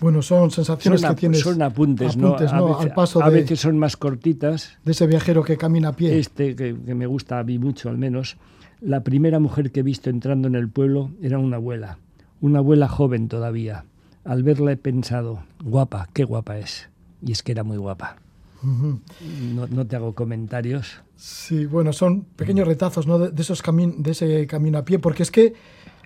Bueno, 0.00 0.22
son 0.22 0.50
sensaciones 0.50 1.04
que 1.04 1.14
tienes. 1.14 1.40
Son 1.40 1.60
apuntes, 1.60 2.16
¿no? 2.16 2.36
A, 2.36 2.38
veces, 2.38 2.52
Al 2.52 2.94
paso 2.94 3.22
a 3.22 3.28
veces 3.30 3.60
son 3.60 3.78
más 3.78 3.96
cortitas. 3.96 4.78
De 4.84 4.92
ese 4.92 5.06
viajero 5.06 5.42
que 5.42 5.56
camina 5.56 5.88
a 5.88 5.96
pie. 5.96 6.18
Este, 6.18 6.54
que 6.54 6.72
me 6.72 7.06
gusta 7.06 7.38
a 7.40 7.44
mí 7.44 7.58
mucho 7.58 7.88
al 7.88 7.98
menos, 7.98 8.36
la 8.80 9.02
primera 9.02 9.38
mujer 9.38 9.70
que 9.72 9.80
he 9.80 9.82
visto 9.82 10.10
entrando 10.10 10.48
en 10.48 10.54
el 10.54 10.68
pueblo 10.68 11.10
era 11.22 11.38
una 11.38 11.56
abuela, 11.56 11.98
una 12.40 12.58
abuela 12.60 12.88
joven 12.88 13.28
todavía. 13.28 13.84
Al 14.24 14.42
verla 14.42 14.72
he 14.72 14.76
pensado, 14.76 15.42
guapa, 15.64 16.08
qué 16.12 16.24
guapa 16.24 16.58
es. 16.58 16.88
Y 17.22 17.32
es 17.32 17.42
que 17.42 17.52
era 17.52 17.64
muy 17.64 17.76
guapa. 17.76 18.16
no, 18.62 19.86
te 19.86 19.96
hago 19.96 20.14
comentarios. 20.14 21.00
Sí, 21.16 21.66
bueno, 21.66 21.92
son 21.92 22.22
pequeños 22.22 22.66
retazos 22.66 23.06
¿no? 23.06 23.18
de, 23.18 23.40
esos 23.40 23.62
de 23.66 24.10
ese 24.10 24.46
camino 24.46 24.78
a 24.78 24.84
pie, 24.84 24.98
porque 24.98 25.22
es 25.22 25.30
que 25.30 25.54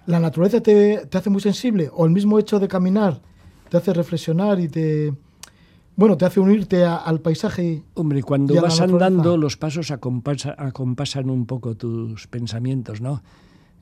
la 0.06 0.20
naturaleza 0.20 0.62
te, 0.62 1.06
te 1.06 1.18
hace 1.18 1.30
muy 1.30 1.40
sensible, 1.40 1.90
o 1.92 2.06
el 2.06 2.12
mismo 2.12 2.38
hecho 2.38 2.58
de 2.58 2.68
caminar 2.68 3.20
te 3.68 3.76
hace 3.78 3.94
reflexionar 3.94 4.60
y 4.60 4.68
te, 4.68 5.14
bueno, 5.94 6.16
te 6.16 6.24
hace 6.24 6.40
unirte 6.40 6.84
al 6.84 7.20
paisaje. 7.20 7.82
Hombre, 7.94 8.22
cuando 8.22 8.60
vas 8.60 8.80
andando, 8.80 9.36
los 9.36 9.56
pasos 9.56 9.90
acompasan 9.90 11.30
un 11.30 11.46
poco 11.46 11.76
tus 11.76 12.26
pensamientos, 12.28 13.00
¿no? 13.00 13.22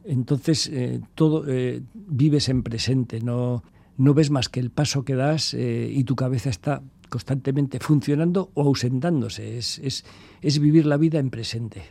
Entonces, 0.04 0.68
eh, 0.72 1.00
todo 1.14 1.44
eh, 1.46 1.82
vives 1.94 2.48
en 2.48 2.62
presente, 2.62 3.20
no, 3.20 3.62
no 3.96 4.14
ves 4.14 4.30
más 4.30 4.48
que 4.48 4.60
el 4.60 4.70
paso 4.70 5.04
que 5.04 5.14
das 5.14 5.54
eh, 5.54 5.90
y 5.92 6.04
tu 6.04 6.16
cabeza 6.16 6.50
está 6.50 6.82
constantemente 7.08 7.78
funcionando 7.80 8.50
o 8.54 8.62
ausentándose. 8.62 9.58
Es, 9.58 9.78
es, 9.78 10.04
es 10.40 10.58
vivir 10.58 10.86
la 10.86 10.96
vida 10.96 11.18
en 11.18 11.30
presente. 11.30 11.82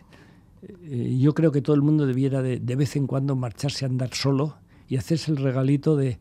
yo 0.90 1.34
creo 1.34 1.52
que 1.52 1.62
todo 1.62 1.76
el 1.76 1.82
mundo 1.82 2.06
debiera 2.06 2.42
de, 2.42 2.60
de, 2.60 2.76
vez 2.76 2.96
en 2.96 3.08
cuando 3.08 3.36
marcharse 3.36 3.86
a 3.86 3.88
andar 3.88 4.14
solo 4.14 4.58
y 4.88 4.98
hacerse 4.98 5.32
el 5.32 5.38
regalito 5.38 5.96
de, 5.96 6.20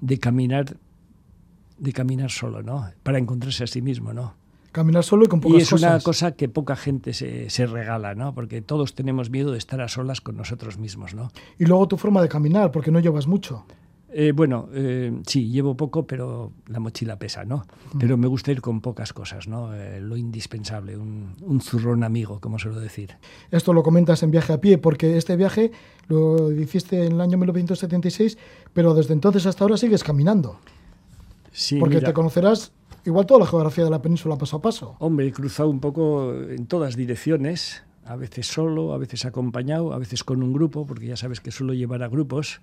de 0.00 0.18
caminar 0.18 0.76
de 1.78 1.92
caminar 1.92 2.30
solo, 2.30 2.62
¿no? 2.62 2.90
Para 3.02 3.18
encontrarse 3.18 3.64
a 3.64 3.66
sí 3.66 3.82
mismo, 3.82 4.12
¿no? 4.12 4.34
Caminar 4.72 5.04
solo 5.04 5.24
y 5.24 5.28
con 5.28 5.40
pocas 5.40 5.70
cosas. 5.70 5.72
Y 5.72 5.74
es 5.76 5.82
una 5.82 6.00
cosa 6.00 6.32
que 6.32 6.48
poca 6.48 6.76
gente 6.76 7.14
se, 7.14 7.48
se, 7.48 7.66
regala, 7.66 8.14
¿no? 8.14 8.34
Porque 8.34 8.60
todos 8.60 8.94
tenemos 8.94 9.30
miedo 9.30 9.52
de 9.52 9.58
estar 9.58 9.80
a 9.80 9.88
solas 9.88 10.20
con 10.20 10.36
nosotros 10.36 10.78
mismos, 10.78 11.14
¿no? 11.14 11.30
Y 11.58 11.64
luego 11.64 11.88
tu 11.88 11.96
forma 11.96 12.20
de 12.20 12.28
caminar, 12.28 12.70
porque 12.72 12.90
no 12.90 13.00
llevas 13.00 13.26
mucho. 13.26 13.64
Eh, 14.18 14.32
bueno, 14.32 14.70
eh, 14.72 15.12
sí, 15.26 15.50
llevo 15.50 15.76
poco, 15.76 16.06
pero 16.06 16.52
la 16.68 16.80
mochila 16.80 17.18
pesa, 17.18 17.44
¿no? 17.44 17.66
Mm. 17.92 17.98
Pero 17.98 18.16
me 18.16 18.26
gusta 18.26 18.50
ir 18.50 18.62
con 18.62 18.80
pocas 18.80 19.12
cosas, 19.12 19.46
¿no? 19.46 19.74
Eh, 19.74 20.00
lo 20.00 20.16
indispensable, 20.16 20.96
un, 20.96 21.34
un, 21.42 21.60
zurrón 21.60 22.02
amigo, 22.02 22.40
como 22.40 22.58
suelo 22.58 22.80
decir. 22.80 23.16
Esto 23.50 23.74
lo 23.74 23.82
comentas 23.82 24.22
en 24.22 24.30
viaje 24.30 24.54
a 24.54 24.60
pie, 24.60 24.78
porque 24.78 25.18
este 25.18 25.36
viaje 25.36 25.70
lo 26.08 26.50
hiciste 26.52 27.04
en 27.04 27.12
el 27.12 27.20
año 27.20 27.36
1976, 27.36 28.38
pero 28.72 28.94
desde 28.94 29.12
entonces 29.12 29.44
hasta 29.44 29.64
ahora 29.64 29.76
sigues 29.76 30.02
caminando. 30.02 30.60
Porque 31.80 32.00
te 32.00 32.12
conocerás 32.12 32.72
igual 33.04 33.26
toda 33.26 33.40
la 33.40 33.46
geografía 33.46 33.84
de 33.84 33.90
la 33.90 34.02
península 34.02 34.36
paso 34.36 34.56
a 34.56 34.62
paso. 34.62 34.96
Hombre, 34.98 35.26
he 35.26 35.32
cruzado 35.32 35.70
un 35.70 35.80
poco 35.80 36.34
en 36.34 36.66
todas 36.66 36.96
direcciones, 36.96 37.84
a 38.04 38.16
veces 38.16 38.46
solo, 38.46 38.92
a 38.92 38.98
veces 38.98 39.24
acompañado, 39.24 39.92
a 39.92 39.98
veces 39.98 40.24
con 40.24 40.42
un 40.42 40.52
grupo, 40.52 40.86
porque 40.86 41.06
ya 41.06 41.16
sabes 41.16 41.40
que 41.40 41.50
suelo 41.50 41.72
llevar 41.72 42.02
a 42.02 42.08
grupos. 42.08 42.60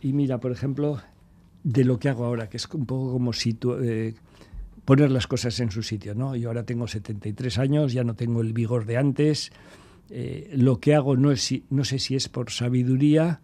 Y 0.00 0.12
mira, 0.12 0.38
por 0.38 0.52
ejemplo, 0.52 1.00
de 1.64 1.84
lo 1.84 1.98
que 1.98 2.08
hago 2.08 2.24
ahora, 2.24 2.48
que 2.48 2.56
es 2.56 2.66
un 2.72 2.86
poco 2.86 3.12
como 3.12 3.32
eh, 3.82 4.14
poner 4.84 5.10
las 5.10 5.26
cosas 5.26 5.58
en 5.60 5.70
su 5.70 5.82
sitio, 5.82 6.14
¿no? 6.14 6.36
Yo 6.36 6.48
ahora 6.48 6.64
tengo 6.64 6.86
73 6.86 7.58
años, 7.58 7.92
ya 7.92 8.04
no 8.04 8.14
tengo 8.14 8.40
el 8.40 8.52
vigor 8.52 8.86
de 8.86 8.96
antes. 8.96 9.52
Eh, 10.10 10.50
lo 10.54 10.78
que 10.78 10.94
hago 10.94 11.16
no, 11.16 11.32
es, 11.32 11.52
no 11.70 11.84
sé 11.84 11.98
si 11.98 12.14
es 12.14 12.28
por 12.28 12.50
sabiduría 12.50 13.40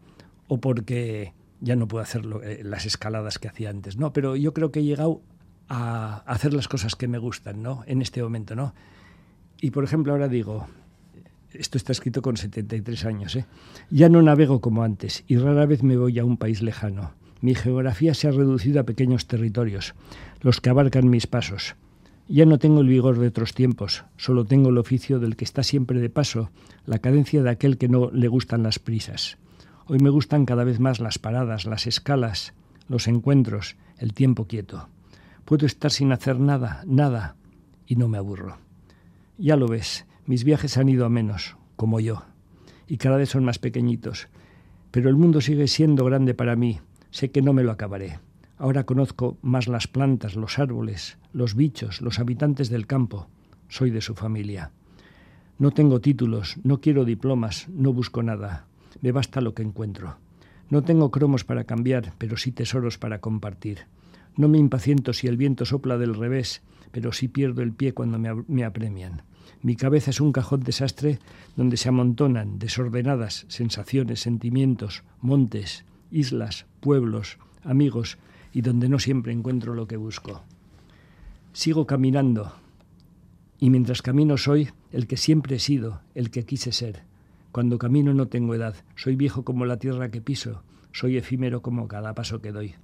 o 0.49 0.59
porque 0.59 1.33
ya 1.61 1.77
no 1.77 1.89
puedo 1.89 2.03
hacer 2.03 2.23
eh, 2.45 2.61
las 2.65 2.87
escaladas 2.87 3.39
que 3.39 3.49
hacía 3.49 3.71
antes, 3.71 3.97
¿no? 3.97 4.13
Pero 4.13 4.37
yo 4.37 4.53
creo 4.55 4.71
que 4.71 4.81
he 4.81 4.85
llegado 4.85 5.23
a 5.69 6.23
hacer 6.27 6.55
las 6.55 6.69
cosas 6.69 6.97
que 6.97 7.09
me 7.09 7.19
gustan, 7.19 7.63
¿no? 7.63 7.83
En 7.87 8.03
este 8.03 8.23
momento, 8.23 8.55
¿no? 8.55 8.75
Y 9.61 9.71
por 9.71 9.85
ejemplo 9.85 10.13
ahora 10.13 10.29
digo, 10.29 10.67
esto 11.53 11.79
está 11.79 11.93
escrito 11.93 12.23
con 12.23 12.37
73 12.37 13.05
años, 13.05 13.37
¿eh? 13.37 13.47
Ya 13.91 14.09
no 14.09 14.23
navego 14.23 14.61
como 14.61 14.83
antes 14.83 15.25
y 15.27 15.37
rara 15.37 15.67
vez 15.67 15.83
me 15.83 15.97
voy 15.97 16.19
a 16.19 16.25
un 16.25 16.37
país 16.37 16.63
lejano. 16.63 17.13
Mi 17.41 17.55
geografía 17.55 18.15
se 18.15 18.29
ha 18.29 18.33
reducido 18.33 18.81
a 18.81 18.85
pequeños 18.85 19.27
territorios, 19.27 19.95
los 20.41 20.61
que 20.61 20.71
abarcan 20.71 21.09
mis 21.09 21.27
pasos. 21.27 21.77
Ya 22.29 22.45
no 22.45 22.59
tengo 22.59 22.81
el 22.83 22.89
vigor 22.89 23.19
de 23.19 23.29
otros 23.29 23.55
tiempos, 23.55 24.05
solo 24.17 24.45
tengo 24.45 24.69
el 24.69 24.79
oficio 24.79 25.19
del 25.19 25.37
que 25.37 25.45
está 25.45 25.63
siempre 25.63 26.01
de 26.01 26.11
paso, 26.11 26.51
la 26.85 26.99
cadencia 26.99 27.43
de 27.43 27.51
aquel 27.51 27.79
que 27.79 27.89
no 27.89 28.11
le 28.11 28.29
gustan 28.29 28.63
las 28.63 28.79
prisas. 28.79 29.39
Hoy 29.91 30.01
me 30.01 30.11
gustan 30.11 30.45
cada 30.45 30.65
vez 30.65 30.81
más 30.81 31.01
las 31.01 31.19
paradas, 31.19 31.65
las 31.65 31.87
escalas, 31.87 32.53
los 32.89 33.09
encuentros, 33.09 33.77
el 33.97 34.13
tiempo 34.13 34.47
quieto. 34.47 34.91
Puedo 35.47 35.65
estar 35.65 35.91
sin 35.91 36.13
hacer 36.13 36.39
nada, 36.39 36.83
nada, 36.87 37.37
y 37.87 37.97
no 37.97 38.07
me 38.07 38.19
aburro. 38.19 38.59
Ya 39.39 39.57
lo 39.57 39.67
ves, 39.67 40.05
mis 40.27 40.45
viajes 40.45 40.77
han 40.77 40.91
ido 40.91 41.07
a 41.07 41.09
menos, 41.09 41.57
como 41.77 42.01
yo, 42.01 42.25
y 42.87 42.99
cada 42.99 43.17
vez 43.17 43.31
son 43.31 43.47
más 43.47 43.59
pequeñitos. 43.59 44.29
Pero 44.91 45.09
el 45.09 45.17
mundo 45.17 45.41
sigue 45.41 45.67
siendo 45.69 46.05
grande 46.05 46.35
para 46.35 46.55
mí, 46.55 46.81
sé 47.11 47.31
que 47.31 47.41
no 47.41 47.55
me 47.55 47.65
lo 47.65 47.73
acabaré. 47.73 48.19
Ahora 48.59 48.85
conozco 48.85 49.39
más 49.41 49.69
las 49.69 49.89
plantas, 49.89 50.37
los 50.37 50.59
árboles, 50.59 51.17
los 51.33 51.55
bichos, 51.55 52.03
los 52.03 52.19
habitantes 52.19 52.69
del 52.69 52.87
campo. 52.87 53.29
Soy 53.69 53.91
de 53.91 54.03
su 54.03 54.15
familia. 54.15 54.71
No 55.59 55.71
tengo 55.71 56.03
títulos, 56.03 56.59
no 56.63 56.83
quiero 56.83 57.07
diplomas, 57.07 57.71
no 57.71 57.95
busco 57.95 58.23
nada. 58.23 58.68
Me 59.01 59.13
basta 59.13 59.41
lo 59.41 59.55
que 59.55 59.63
encuentro. 59.63 60.17
No 60.71 60.83
tengo 60.83 61.11
cromos 61.11 61.45
para 61.45 61.65
cambiar, 61.65 62.13
pero 62.19 62.37
sí 62.37 62.53
tesoros 62.53 62.99
para 62.99 63.21
compartir. 63.21 63.87
No 64.37 64.49
me 64.49 64.59
impaciento 64.59 65.13
si 65.13 65.27
el 65.27 65.37
viento 65.37 65.65
sopla 65.65 65.99
del 65.99 66.15
revés, 66.15 66.63
pero 66.93 67.13
sí 67.13 67.29
pierdo 67.29 67.63
el 67.63 67.73
pie 67.73 67.95
cuando 67.95 68.19
me, 68.19 68.65
apremian. 68.65 69.23
Mi 69.63 69.77
cabeza 69.77 70.11
es 70.11 70.21
un 70.21 70.33
cajón 70.33 70.61
desastre 70.61 71.19
donde 71.57 71.77
se 71.77 71.89
amontonan 71.89 72.59
desordenadas 72.59 73.47
sensaciones, 73.49 74.21
sentimientos, 74.21 75.03
montes, 75.21 75.85
islas, 76.11 76.67
pueblos, 76.81 77.39
amigos, 77.65 78.19
y 78.53 78.61
donde 78.61 78.89
no 78.89 78.99
siempre 78.99 79.33
encuentro 79.33 79.75
lo 79.75 79.89
que 79.89 79.97
busco. 79.97 80.43
Sigo 81.53 81.87
caminando, 81.87 82.53
y 83.59 83.71
mientras 83.71 84.03
camino 84.03 84.37
soy 84.37 84.69
el 84.93 85.07
que 85.07 85.17
siempre 85.17 85.57
he 85.57 85.59
sido, 85.59 86.03
el 86.15 86.31
que 86.31 86.45
quise 86.45 86.73
ser. 86.73 87.08
Cuando 87.53 87.79
camino 87.79 88.13
no 88.15 88.29
tengo 88.29 88.55
edad, 88.55 88.75
soy 88.95 89.17
viejo 89.17 89.45
como 89.45 89.65
la 89.65 89.79
tierra 89.79 90.11
que 90.11 90.21
piso, 90.21 90.63
soy 90.93 91.17
efímero 91.17 91.63
como 91.63 91.89
cada 91.89 92.15
paso 92.15 92.41
que 92.41 92.53
doy. 92.53 92.75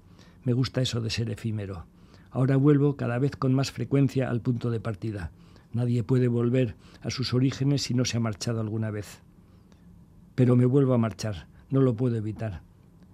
Me 0.44 0.52
gusta 0.52 0.80
eso 0.80 1.00
de 1.00 1.10
ser 1.10 1.30
efímero. 1.30 1.86
Ahora 2.30 2.56
vuelvo 2.56 2.96
cada 2.96 3.18
vez 3.18 3.36
con 3.36 3.54
más 3.54 3.70
frecuencia 3.70 4.30
al 4.30 4.40
punto 4.40 4.70
de 4.70 4.80
partida. 4.80 5.30
Nadie 5.72 6.02
puede 6.02 6.28
volver 6.28 6.76
a 7.02 7.10
sus 7.10 7.34
orígenes 7.34 7.82
si 7.82 7.94
no 7.94 8.04
se 8.04 8.16
ha 8.16 8.20
marchado 8.20 8.60
alguna 8.60 8.90
vez. 8.90 9.20
Pero 10.34 10.56
me 10.56 10.66
vuelvo 10.66 10.94
a 10.94 10.98
marchar, 10.98 11.46
no 11.70 11.80
lo 11.80 11.94
puedo 11.94 12.16
evitar. 12.16 12.62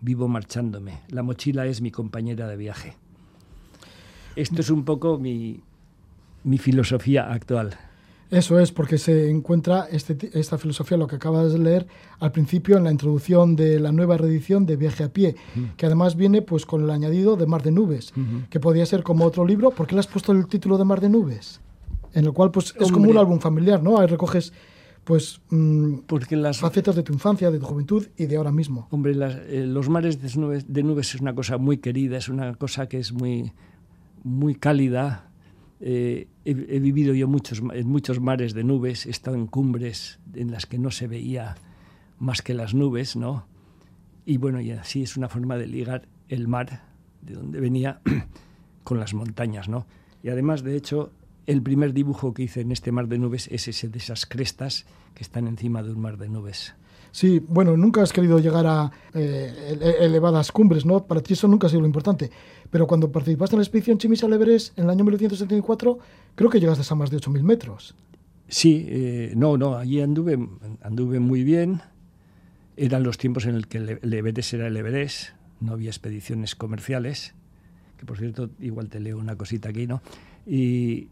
Vivo 0.00 0.28
marchándome. 0.28 1.00
La 1.08 1.22
mochila 1.22 1.66
es 1.66 1.82
mi 1.82 1.90
compañera 1.90 2.46
de 2.46 2.56
viaje. 2.56 2.96
Esto 4.36 4.60
es 4.60 4.70
un 4.70 4.84
poco 4.84 5.18
mi, 5.18 5.62
mi 6.44 6.58
filosofía 6.58 7.32
actual. 7.32 7.76
Eso 8.30 8.60
es, 8.60 8.70
porque 8.70 8.96
se 8.96 9.28
encuentra 9.28 9.88
este, 9.90 10.30
esta 10.38 10.56
filosofía, 10.56 10.96
lo 10.96 11.08
que 11.08 11.16
acabas 11.16 11.52
de 11.52 11.58
leer 11.58 11.86
al 12.20 12.30
principio 12.30 12.76
en 12.76 12.84
la 12.84 12.92
introducción 12.92 13.56
de 13.56 13.80
la 13.80 13.90
nueva 13.90 14.16
reedición 14.16 14.66
de 14.66 14.76
Viaje 14.76 15.02
a 15.02 15.12
pie, 15.12 15.34
que 15.76 15.86
además 15.86 16.14
viene 16.14 16.40
pues 16.40 16.64
con 16.64 16.84
el 16.84 16.90
añadido 16.90 17.36
de 17.36 17.46
Mar 17.46 17.62
de 17.62 17.72
Nubes, 17.72 18.12
que 18.48 18.60
podría 18.60 18.86
ser 18.86 19.02
como 19.02 19.24
otro 19.24 19.44
libro. 19.44 19.70
¿Por 19.70 19.86
qué 19.86 19.94
le 19.94 20.00
has 20.00 20.06
puesto 20.06 20.30
el 20.32 20.46
título 20.46 20.78
de 20.78 20.84
Mar 20.84 21.00
de 21.00 21.08
Nubes? 21.08 21.60
En 22.12 22.24
el 22.24 22.32
cual 22.32 22.52
pues 22.52 22.74
es 22.78 22.92
como 22.92 23.10
un 23.10 23.18
álbum 23.18 23.40
familiar, 23.40 23.82
¿no? 23.82 23.98
Ahí 23.98 24.06
recoges 24.06 24.52
pues 25.02 25.40
mm, 25.48 26.00
porque 26.06 26.36
las 26.36 26.58
facetas 26.58 26.94
de 26.94 27.02
tu 27.02 27.12
infancia, 27.12 27.50
de 27.50 27.58
tu 27.58 27.66
juventud 27.66 28.06
y 28.16 28.26
de 28.26 28.36
ahora 28.36 28.52
mismo. 28.52 28.86
Hombre, 28.90 29.14
eh, 29.18 29.64
los 29.66 29.88
mares 29.88 30.20
de 30.20 30.40
nubes, 30.40 30.72
de 30.72 30.82
nubes 30.82 31.14
es 31.14 31.20
una 31.20 31.34
cosa 31.34 31.58
muy 31.58 31.78
querida, 31.78 32.18
es 32.18 32.28
una 32.28 32.54
cosa 32.54 32.86
que 32.86 32.98
es 32.98 33.12
muy 33.12 33.52
muy 34.22 34.54
cálida, 34.54 35.29
eh, 35.80 36.28
he, 36.44 36.54
vivido 36.80 37.14
yo 37.14 37.26
muchos, 37.26 37.62
en 37.72 37.88
muchos 37.88 38.20
mares 38.20 38.52
de 38.52 38.64
nubes, 38.64 39.06
he 39.06 39.10
estado 39.10 39.36
en 39.36 39.46
cumbres 39.46 40.20
en 40.34 40.50
las 40.50 40.66
que 40.66 40.78
no 40.78 40.90
se 40.90 41.06
veía 41.06 41.56
más 42.18 42.42
que 42.42 42.52
las 42.52 42.74
nubes, 42.74 43.16
¿no? 43.16 43.46
Y 44.26 44.36
bueno, 44.36 44.60
y 44.60 44.70
así 44.72 45.02
es 45.02 45.16
una 45.16 45.28
forma 45.28 45.56
de 45.56 45.66
ligar 45.66 46.06
el 46.28 46.48
mar, 46.48 46.84
de 47.22 47.34
donde 47.34 47.60
venía, 47.60 48.00
con 48.84 49.00
las 49.00 49.14
montañas, 49.14 49.68
¿no? 49.68 49.86
Y 50.22 50.28
además, 50.28 50.62
de 50.62 50.76
hecho, 50.76 51.12
el 51.46 51.62
primer 51.62 51.94
dibujo 51.94 52.34
que 52.34 52.42
hice 52.42 52.60
en 52.60 52.72
este 52.72 52.92
mar 52.92 53.08
de 53.08 53.18
nubes 53.18 53.48
es 53.50 53.66
ese 53.66 53.88
de 53.88 53.98
esas 53.98 54.26
crestas 54.26 54.86
que 55.14 55.22
están 55.22 55.48
encima 55.48 55.82
de 55.82 55.92
un 55.92 56.00
mar 56.00 56.18
de 56.18 56.28
nubes. 56.28 56.74
Sí, 57.12 57.40
bueno, 57.46 57.76
nunca 57.76 58.02
has 58.02 58.12
querido 58.12 58.38
llegar 58.38 58.66
a 58.66 58.90
eh, 59.14 59.96
elevadas 60.00 60.52
cumbres, 60.52 60.86
¿no? 60.86 61.06
Para 61.06 61.20
ti 61.22 61.32
eso 61.34 61.48
nunca 61.48 61.66
ha 61.66 61.70
sido 61.70 61.80
lo 61.80 61.86
importante. 61.86 62.30
Pero 62.70 62.86
cuando 62.86 63.10
participaste 63.10 63.56
en 63.56 63.58
la 63.58 63.64
expedición 63.64 63.98
Chimis 63.98 64.22
al 64.22 64.32
Everest 64.32 64.78
en 64.78 64.84
el 64.84 64.90
año 64.90 65.04
1974, 65.04 65.98
creo 66.34 66.50
que 66.50 66.60
llegaste 66.60 66.84
a 66.88 66.96
más 66.96 67.10
de 67.10 67.16
8.000 67.18 67.42
metros. 67.42 67.94
Sí, 68.48 68.86
eh, 68.88 69.32
no, 69.36 69.56
no, 69.56 69.76
allí 69.76 70.00
anduve, 70.00 70.38
anduve 70.82 71.20
muy 71.20 71.44
bien. 71.44 71.80
Eran 72.76 73.02
los 73.02 73.18
tiempos 73.18 73.44
en 73.46 73.56
los 73.56 73.66
que 73.66 73.78
el 73.78 74.14
Everest 74.14 74.54
era 74.54 74.68
el 74.68 74.76
Everest, 74.76 75.30
no 75.60 75.72
había 75.72 75.90
expediciones 75.90 76.54
comerciales, 76.54 77.34
que 77.98 78.06
por 78.06 78.18
cierto, 78.18 78.50
igual 78.60 78.88
te 78.88 79.00
leo 79.00 79.18
una 79.18 79.36
cosita 79.36 79.68
aquí, 79.68 79.86
¿no? 79.86 80.00
Y 80.46 81.08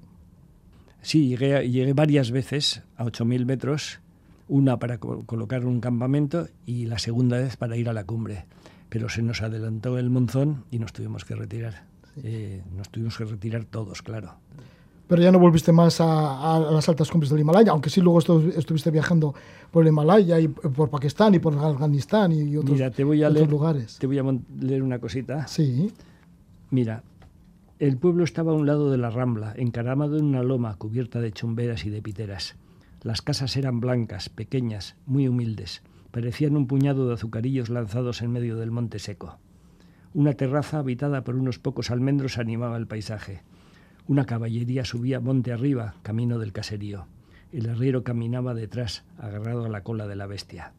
sí, 1.03 1.29
llegué, 1.29 1.69
llegué 1.69 1.93
varias 1.93 2.31
veces 2.31 2.83
a 2.97 3.05
8.000 3.05 3.45
metros 3.45 4.01
una 4.49 4.79
para 4.79 4.99
colocar 4.99 5.65
un 5.67 5.81
campamento 5.81 6.49
y 6.67 6.87
la 6.87 6.99
segunda 6.99 7.39
vez 7.39 7.57
para 7.57 7.77
ir 7.77 7.89
a 7.89 7.93
la 7.93 8.05
cumbre. 8.05 8.47
Pero 8.89 9.09
se 9.09 9.23
nos 9.23 9.43
adelantó 9.43 9.99
el 9.99 10.11
monzón 10.11 10.65
y 10.71 10.79
nos 10.79 10.93
tuvimos 10.93 11.25
que 11.25 11.35
retirar. 11.35 11.85
Eh, 12.23 12.63
nos 12.75 12.89
tuvimos 12.89 13.17
que 13.17 13.25
retirar 13.25 13.65
todos, 13.65 14.03
claro. 14.03 14.35
Pero 15.07 15.23
ya 15.23 15.33
no 15.33 15.39
volviste 15.39 15.73
más 15.73 16.01
a, 16.01 16.69
las 16.71 16.89
altas 16.89 17.11
cumbres 17.11 17.31
del 17.31 17.41
Himalaya, 17.41 17.73
aunque 17.73 17.89
sí 17.89 18.03
luego 18.03 18.19
estuviste 18.19 18.91
viajando 18.91 19.35
por 19.71 19.85
el 19.85 19.89
Himalaya 19.89 20.39
y 20.39 20.49
por 20.49 20.91
Pakistán 20.91 21.35
y 21.35 21.39
por 21.39 21.59
Afganistán 21.59 22.33
y 22.33 22.57
otros, 22.57 22.73
Mira, 22.73 22.91
te 22.91 23.05
voy 23.05 23.23
a 23.23 23.31
leer, 23.31 23.49
lugares. 23.49 23.99
Te 23.99 24.07
voy 24.07 24.19
a 24.19 24.25
leer 24.61 24.83
una 24.83 24.99
cosita. 24.99 25.47
Sí. 25.49 25.93
Mira, 26.71 27.03
el 27.79 27.97
pueblo 27.97 28.23
estaba 28.23 28.53
a 28.53 28.55
un 28.55 28.67
lado 28.67 28.91
de 28.91 28.99
la 28.99 29.09
rambla, 29.09 29.55
encaramado 29.57 30.19
en 30.19 30.27
una 30.27 30.43
loma 30.43 30.75
cubierta 30.77 31.21
de 31.21 31.33
chumberas 31.33 31.87
y 31.87 31.91
de 31.91 32.03
piteras. 32.03 32.57
Las 33.03 33.23
casas 33.23 33.57
eran 33.57 33.79
blancas, 33.79 34.29
pequeñas, 34.29 34.97
muy 35.07 35.29
humildes. 35.29 35.83
Parecían 36.11 36.57
un 36.57 36.67
puñado 36.67 37.07
de 37.07 37.15
azucarillos 37.15 37.69
lanzados 37.69 38.23
en 38.23 38.33
medio 38.33 38.57
del 38.57 38.73
monte 38.73 38.99
seco. 38.99 39.39
Una 40.15 40.35
terraza 40.35 40.81
habitada 40.81 41.23
por 41.23 41.37
unos 41.37 41.61
pocos 41.61 41.93
almendros 41.93 42.39
animaba 42.39 42.77
el 42.77 42.89
paisaje. 42.89 43.43
Una 44.09 44.25
caballería 44.25 44.85
subía 44.85 45.21
monte 45.21 45.53
arriba, 45.53 45.95
camino 46.03 46.41
del 46.41 46.53
caserío. 46.53 47.07
El 47.53 47.71
arriero 47.71 48.03
caminaba 48.03 48.53
detrás, 48.53 49.05
agarrado 49.17 49.67
a 49.67 49.69
la 49.69 49.85
cola 49.85 50.09
de 50.09 50.17
la 50.17 50.27
bestia. 50.27 50.73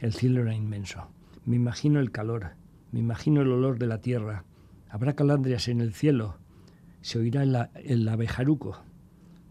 El 0.00 0.12
cielo 0.12 0.42
era 0.42 0.56
inmenso. 0.56 1.10
Me 1.44 1.54
imagino 1.54 2.00
el 2.00 2.10
calor, 2.10 2.54
me 2.90 2.98
imagino 2.98 3.42
el 3.42 3.52
olor 3.52 3.78
de 3.78 3.86
la 3.86 4.00
tierra. 4.00 4.44
Habrá 4.88 5.12
calandrias 5.12 5.68
en 5.68 5.80
el 5.80 5.92
cielo. 5.92 6.38
Se 7.02 7.20
oirá 7.20 7.44
el, 7.44 7.56
el 7.84 8.08
abejaruco. 8.08 8.82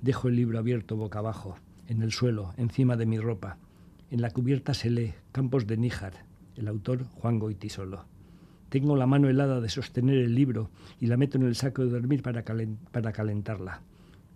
Dejo 0.01 0.27
el 0.27 0.35
libro 0.35 0.59
abierto 0.59 0.97
boca 0.97 1.19
abajo 1.19 1.55
en 1.87 2.01
el 2.01 2.11
suelo, 2.11 2.53
encima 2.57 2.95
de 2.97 3.05
mi 3.05 3.19
ropa. 3.19 3.57
En 4.09 4.21
la 4.21 4.31
cubierta 4.31 4.73
se 4.73 4.89
lee 4.89 5.13
Campos 5.31 5.67
de 5.67 5.77
Níjar, 5.77 6.25
el 6.55 6.67
autor 6.67 7.05
Juan 7.05 7.39
Goitisolo. 7.39 8.05
Tengo 8.69 8.95
la 8.95 9.07
mano 9.07 9.29
helada 9.29 9.59
de 9.59 9.69
sostener 9.69 10.17
el 10.17 10.35
libro 10.35 10.69
y 10.99 11.07
la 11.07 11.17
meto 11.17 11.37
en 11.37 11.45
el 11.45 11.55
saco 11.55 11.83
de 11.83 11.91
dormir 11.91 12.21
para, 12.21 12.43
para 12.91 13.11
calentarla. 13.11 13.81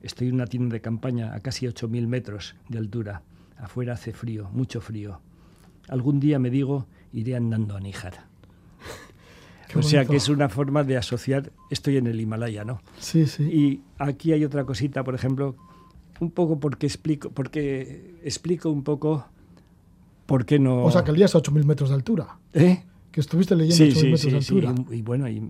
Estoy 0.01 0.27
en 0.27 0.35
una 0.35 0.47
tienda 0.47 0.73
de 0.73 0.81
campaña 0.81 1.33
a 1.33 1.39
casi 1.39 1.65
8.000 1.65 2.07
metros 2.07 2.55
de 2.67 2.77
altura. 2.77 3.23
Afuera 3.57 3.93
hace 3.93 4.13
frío, 4.13 4.49
mucho 4.51 4.81
frío. 4.81 5.21
Algún 5.87 6.19
día 6.19 6.37
me 6.39 6.49
digo, 6.49 6.87
iré 7.13 7.35
andando 7.35 7.75
a 7.75 7.79
Níjar. 7.79 8.25
o 9.75 9.81
sea 9.81 10.05
que 10.05 10.17
es 10.17 10.29
una 10.29 10.49
forma 10.49 10.83
de 10.83 10.97
asociar, 10.97 11.51
estoy 11.69 11.97
en 11.97 12.07
el 12.07 12.19
Himalaya, 12.19 12.65
¿no? 12.65 12.81
Sí, 12.99 13.25
sí. 13.27 13.43
Y 13.43 13.81
aquí 13.97 14.33
hay 14.33 14.43
otra 14.43 14.65
cosita, 14.65 15.03
por 15.03 15.15
ejemplo, 15.15 15.55
un 16.19 16.31
poco 16.31 16.59
porque 16.59 16.87
explico, 16.87 17.29
porque 17.29 18.15
explico 18.23 18.69
un 18.69 18.83
poco 18.83 19.25
por 20.25 20.45
qué 20.45 20.59
no... 20.59 20.83
O 20.83 20.91
sea, 20.91 21.03
que 21.03 21.11
el 21.11 21.17
día 21.17 21.25
es 21.25 21.35
a 21.35 21.39
8.000 21.39 21.63
metros 21.65 21.89
de 21.89 21.95
altura. 21.95 22.39
¿Eh? 22.53 22.83
Que 23.11 23.21
estuviste 23.21 23.55
leyendo 23.55 23.75
sí, 23.75 23.91
8.000 23.91 23.95
sí, 23.95 24.03
metros 24.05 24.21
sí, 24.21 24.29
de 24.29 24.37
altura. 24.37 24.75
Sí, 24.89 24.95
y, 24.95 25.01
bueno, 25.01 25.29
y, 25.29 25.41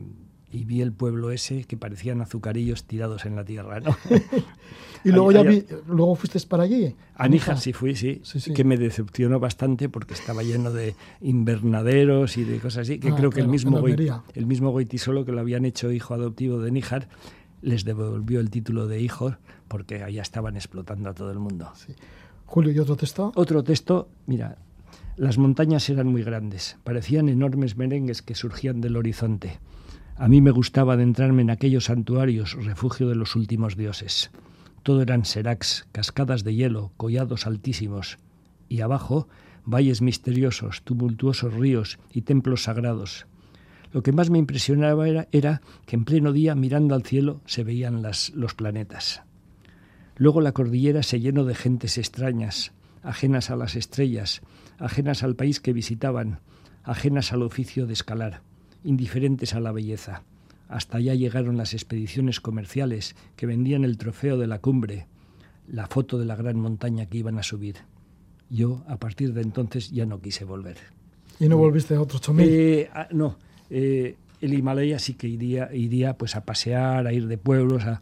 vi 0.52 0.82
el 0.82 0.94
pueblo 0.94 1.32
ese 1.32 1.66
que 1.66 1.76
parecían 1.76 2.22
azucarillos 2.22 2.86
tirados 2.86 3.26
en 3.26 3.36
la 3.36 3.44
tierra, 3.44 3.82
¿no? 3.82 3.94
y 5.04 5.10
luego 5.10 5.34
ya 5.34 5.44
vi, 5.44 5.66
luego 5.86 6.16
fuiste 6.16 6.40
para 6.48 6.64
allí. 6.64 6.96
A 7.16 7.28
Níjar 7.28 7.60
sí 7.60 7.74
fui, 7.74 7.94
sí, 7.94 8.22
que 8.54 8.64
me 8.64 8.78
decepcionó 8.78 9.42
bastante 9.42 9.90
porque 9.90 10.14
estaba 10.14 10.44
lleno 10.44 10.72
de 10.72 10.96
invernaderos 11.20 12.38
y 12.38 12.46
de 12.46 12.60
cosas 12.60 12.84
así, 12.84 13.00
que 13.00 13.10
Ah, 13.10 13.16
creo 13.18 13.32
que 13.32 13.42
el 13.42 13.50
mismo, 13.50 13.84
el 13.86 14.46
mismo 14.46 14.72
Goitisolo 14.72 15.26
que 15.26 15.34
lo 15.34 15.42
habían 15.42 15.66
hecho 15.66 15.92
hijo 15.92 16.14
adoptivo 16.14 16.62
de 16.62 16.72
Níjar 16.72 17.10
les 17.66 17.84
devolvió 17.84 18.40
el 18.40 18.52
título 18.52 18.88
de 18.88 19.02
hijo 19.02 19.36
porque 19.68 20.04
allá 20.04 20.22
estaban 20.22 20.56
explotando 20.56 21.10
a 21.10 21.14
todo 21.14 21.32
el 21.32 21.40
mundo. 21.40 21.72
Julio, 22.46 22.72
¿y 22.72 22.80
otro 22.80 22.96
texto? 22.96 23.32
Otro 23.36 23.64
texto, 23.64 24.08
mira, 24.28 24.60
las 25.18 25.40
montañas 25.40 25.90
eran 25.90 26.08
muy 26.08 26.24
grandes, 26.24 26.78
parecían 26.84 27.28
enormes 27.28 27.76
merengues 27.76 28.22
que 28.22 28.36
surgían 28.36 28.82
del 28.82 28.98
horizonte. 28.98 29.60
A 30.16 30.28
mí 30.28 30.42
me 30.42 30.52
gustaba 30.52 30.94
adentrarme 30.94 31.42
en 31.42 31.50
aquellos 31.50 31.86
santuarios, 31.86 32.54
refugio 32.64 33.10
de 33.10 33.16
los 33.16 33.36
últimos 33.36 33.76
dioses. 33.76 34.30
Todo 34.84 35.02
eran 35.02 35.26
seracs, 35.26 35.88
cascadas 35.92 36.44
de 36.44 36.54
hielo, 36.54 36.92
collados 36.98 37.48
altísimos, 37.48 38.20
y 38.70 38.82
abajo 38.82 39.28
valles 39.66 40.04
misteriosos, 40.04 40.84
tumultuosos 40.84 41.54
ríos 41.56 41.98
y 42.14 42.22
templos 42.22 42.64
sagrados. 42.64 43.26
Lo 43.96 44.04
que 44.04 44.12
más 44.12 44.30
me 44.30 44.40
impresionaba 44.40 45.08
era, 45.08 45.30
era 45.32 45.62
que 45.86 45.96
en 45.96 46.04
pleno 46.04 46.34
día, 46.34 46.54
mirando 46.54 46.96
al 46.96 47.04
cielo, 47.04 47.40
se 47.46 47.64
veían 47.64 48.02
las, 48.02 48.32
los 48.32 48.54
planetas. 48.54 49.22
Luego 50.18 50.42
la 50.42 50.52
cordillera 50.52 51.02
se 51.02 51.22
llenó 51.22 51.46
de 51.46 51.56
gentes 51.56 51.98
extrañas, 51.98 52.74
ajenas 53.04 53.52
a 53.52 53.56
las 53.56 53.78
estrellas, 53.78 54.42
ajenas 54.80 55.24
al 55.24 55.38
país 55.38 55.62
que 55.62 55.72
visitaban, 55.72 56.42
ajenas 56.84 57.32
al 57.32 57.42
oficio 57.42 57.88
de 57.88 57.94
escalar, 57.94 58.42
indiferentes 58.84 59.54
a 59.54 59.62
la 59.62 59.72
belleza. 59.72 60.24
hasta 60.68 60.98
allá 60.98 61.14
llegaron 61.14 61.56
las 61.56 61.74
expediciones 61.74 62.42
comerciales 62.42 63.16
que 63.38 63.46
vendían 63.46 63.86
el 63.86 63.98
trofeo 63.98 64.38
de 64.38 64.48
la 64.48 64.60
cumbre, 64.60 65.08
la 65.70 65.88
foto 65.88 66.18
de 66.18 66.26
la 66.26 66.36
gran 66.36 66.60
montaña 66.60 67.06
que 67.06 67.20
iban 67.20 67.40
a 67.40 67.44
subir. 67.44 67.78
Yo, 68.50 68.84
a 68.90 68.98
partir 68.98 69.34
de 69.34 69.42
entonces, 69.42 69.90
ya 69.92 70.06
no 70.06 70.20
quise 70.20 70.44
volver. 70.44 70.80
¿Y 71.40 71.48
no 71.48 71.56
volviste 71.56 71.96
a 71.96 72.02
otro 72.02 72.20
chomil? 72.20 72.50
Eh, 72.50 72.90
ah, 72.94 73.08
no, 73.12 73.38
eh, 73.70 74.16
el 74.42 74.54
Himalaya 74.54 75.00
sí 75.00 75.14
que 75.14 75.28
iría, 75.28 75.70
iría 75.74 76.18
pues 76.18 76.36
a 76.36 76.42
pasear, 76.42 77.08
a 77.08 77.14
ir 77.14 77.28
de 77.28 77.38
pueblos, 77.38 77.84
a, 77.84 78.00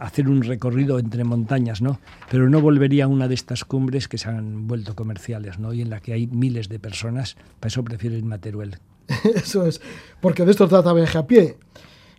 hacer 0.00 0.28
un 0.28 0.42
recorrido 0.42 0.98
entre 0.98 1.24
montañas, 1.24 1.80
¿no? 1.80 2.00
Pero 2.30 2.48
no 2.50 2.60
volvería 2.60 3.04
a 3.04 3.08
una 3.08 3.28
de 3.28 3.34
estas 3.34 3.64
cumbres 3.64 4.08
que 4.08 4.18
se 4.18 4.28
han 4.28 4.66
vuelto 4.66 4.94
comerciales, 4.94 5.58
¿no? 5.58 5.72
Y 5.72 5.80
en 5.80 5.90
la 5.90 6.00
que 6.00 6.12
hay 6.12 6.26
miles 6.26 6.68
de 6.68 6.78
personas. 6.78 7.36
Para 7.60 7.68
eso 7.68 7.82
prefiero 7.84 8.16
irme 8.16 8.34
a. 8.34 8.38
Eso 9.34 9.66
es, 9.66 9.80
porque 10.20 10.44
de 10.44 10.50
esto 10.50 10.68
trata 10.68 10.92
viaje 10.92 11.16
a 11.16 11.26
pie. 11.26 11.56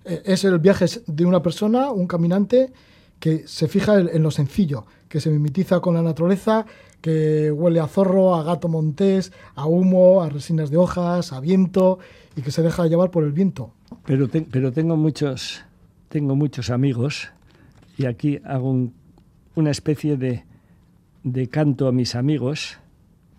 Eh, 0.06 0.24
Es 0.26 0.44
el 0.44 0.58
viaje 0.58 0.86
de 1.06 1.26
una 1.26 1.42
persona, 1.42 1.92
un 1.92 2.08
caminante, 2.08 2.72
que 3.20 3.48
se 3.48 3.68
fija 3.68 4.00
en 4.00 4.24
lo 4.24 4.32
sencillo, 4.32 4.86
que 5.08 5.20
se 5.20 5.30
mimetiza 5.30 5.82
con 5.82 5.94
la 5.94 6.02
naturaleza, 6.02 6.66
que 7.02 7.52
huele 7.52 7.80
a 7.80 7.88
zorro, 7.88 8.36
a 8.36 8.44
gato 8.44 8.68
montés, 8.68 9.32
a 9.56 9.66
humo, 9.66 10.22
a 10.22 10.30
resinas 10.30 10.70
de 10.70 10.78
hojas, 10.78 11.32
a 11.32 11.40
viento, 11.40 12.00
y 12.40 12.42
que 12.42 12.52
se 12.52 12.62
deja 12.64 12.88
llevar 12.88 13.12
por 13.12 13.24
el 13.26 13.32
viento. 13.34 13.74
Pero, 14.06 14.28
te- 14.30 14.42
pero 14.42 14.72
tengo 14.72 14.96
muchos 14.96 15.64
tengo 16.08 16.36
muchos 16.36 16.70
amigos 16.72 17.30
y 17.98 18.06
aquí 18.06 18.40
hago 18.46 18.72
un- 18.72 18.94
una 19.56 19.70
especie 19.72 20.18
de, 20.18 20.44
de 21.24 21.48
canto 21.50 21.88
a 21.88 21.92
mis 21.92 22.16
amigos 22.16 22.80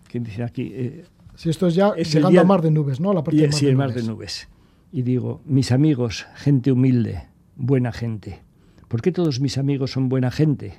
que 0.08 0.20
dice 0.20 0.42
aquí 0.44 0.70
eh, 0.74 1.04
Si 1.34 1.48
esto 1.50 1.66
es 1.66 1.74
ya 1.74 1.92
Es 1.96 2.12
llegando 2.12 2.30
día- 2.30 2.42
a 2.42 2.44
mar 2.44 2.60
de 2.62 2.70
nubes, 2.70 3.00
¿no? 3.00 3.12
La 3.14 3.24
parte 3.24 3.38
y 3.38 3.40
de 3.42 3.46
mar 3.48 3.54
sí, 3.58 3.64
de 3.64 3.70
el 3.72 3.76
mar 3.76 3.92
de 3.94 4.02
nubes 4.02 4.48
y 4.92 5.02
digo 5.02 5.40
mis 5.46 5.72
amigos 5.72 6.26
gente 6.34 6.70
humilde 6.72 7.22
buena 7.56 7.90
gente 7.92 8.40
¿por 8.88 9.00
qué 9.02 9.12
todos 9.12 9.40
mis 9.40 9.56
amigos 9.58 9.92
son 9.92 10.08
buena 10.08 10.30
gente? 10.30 10.74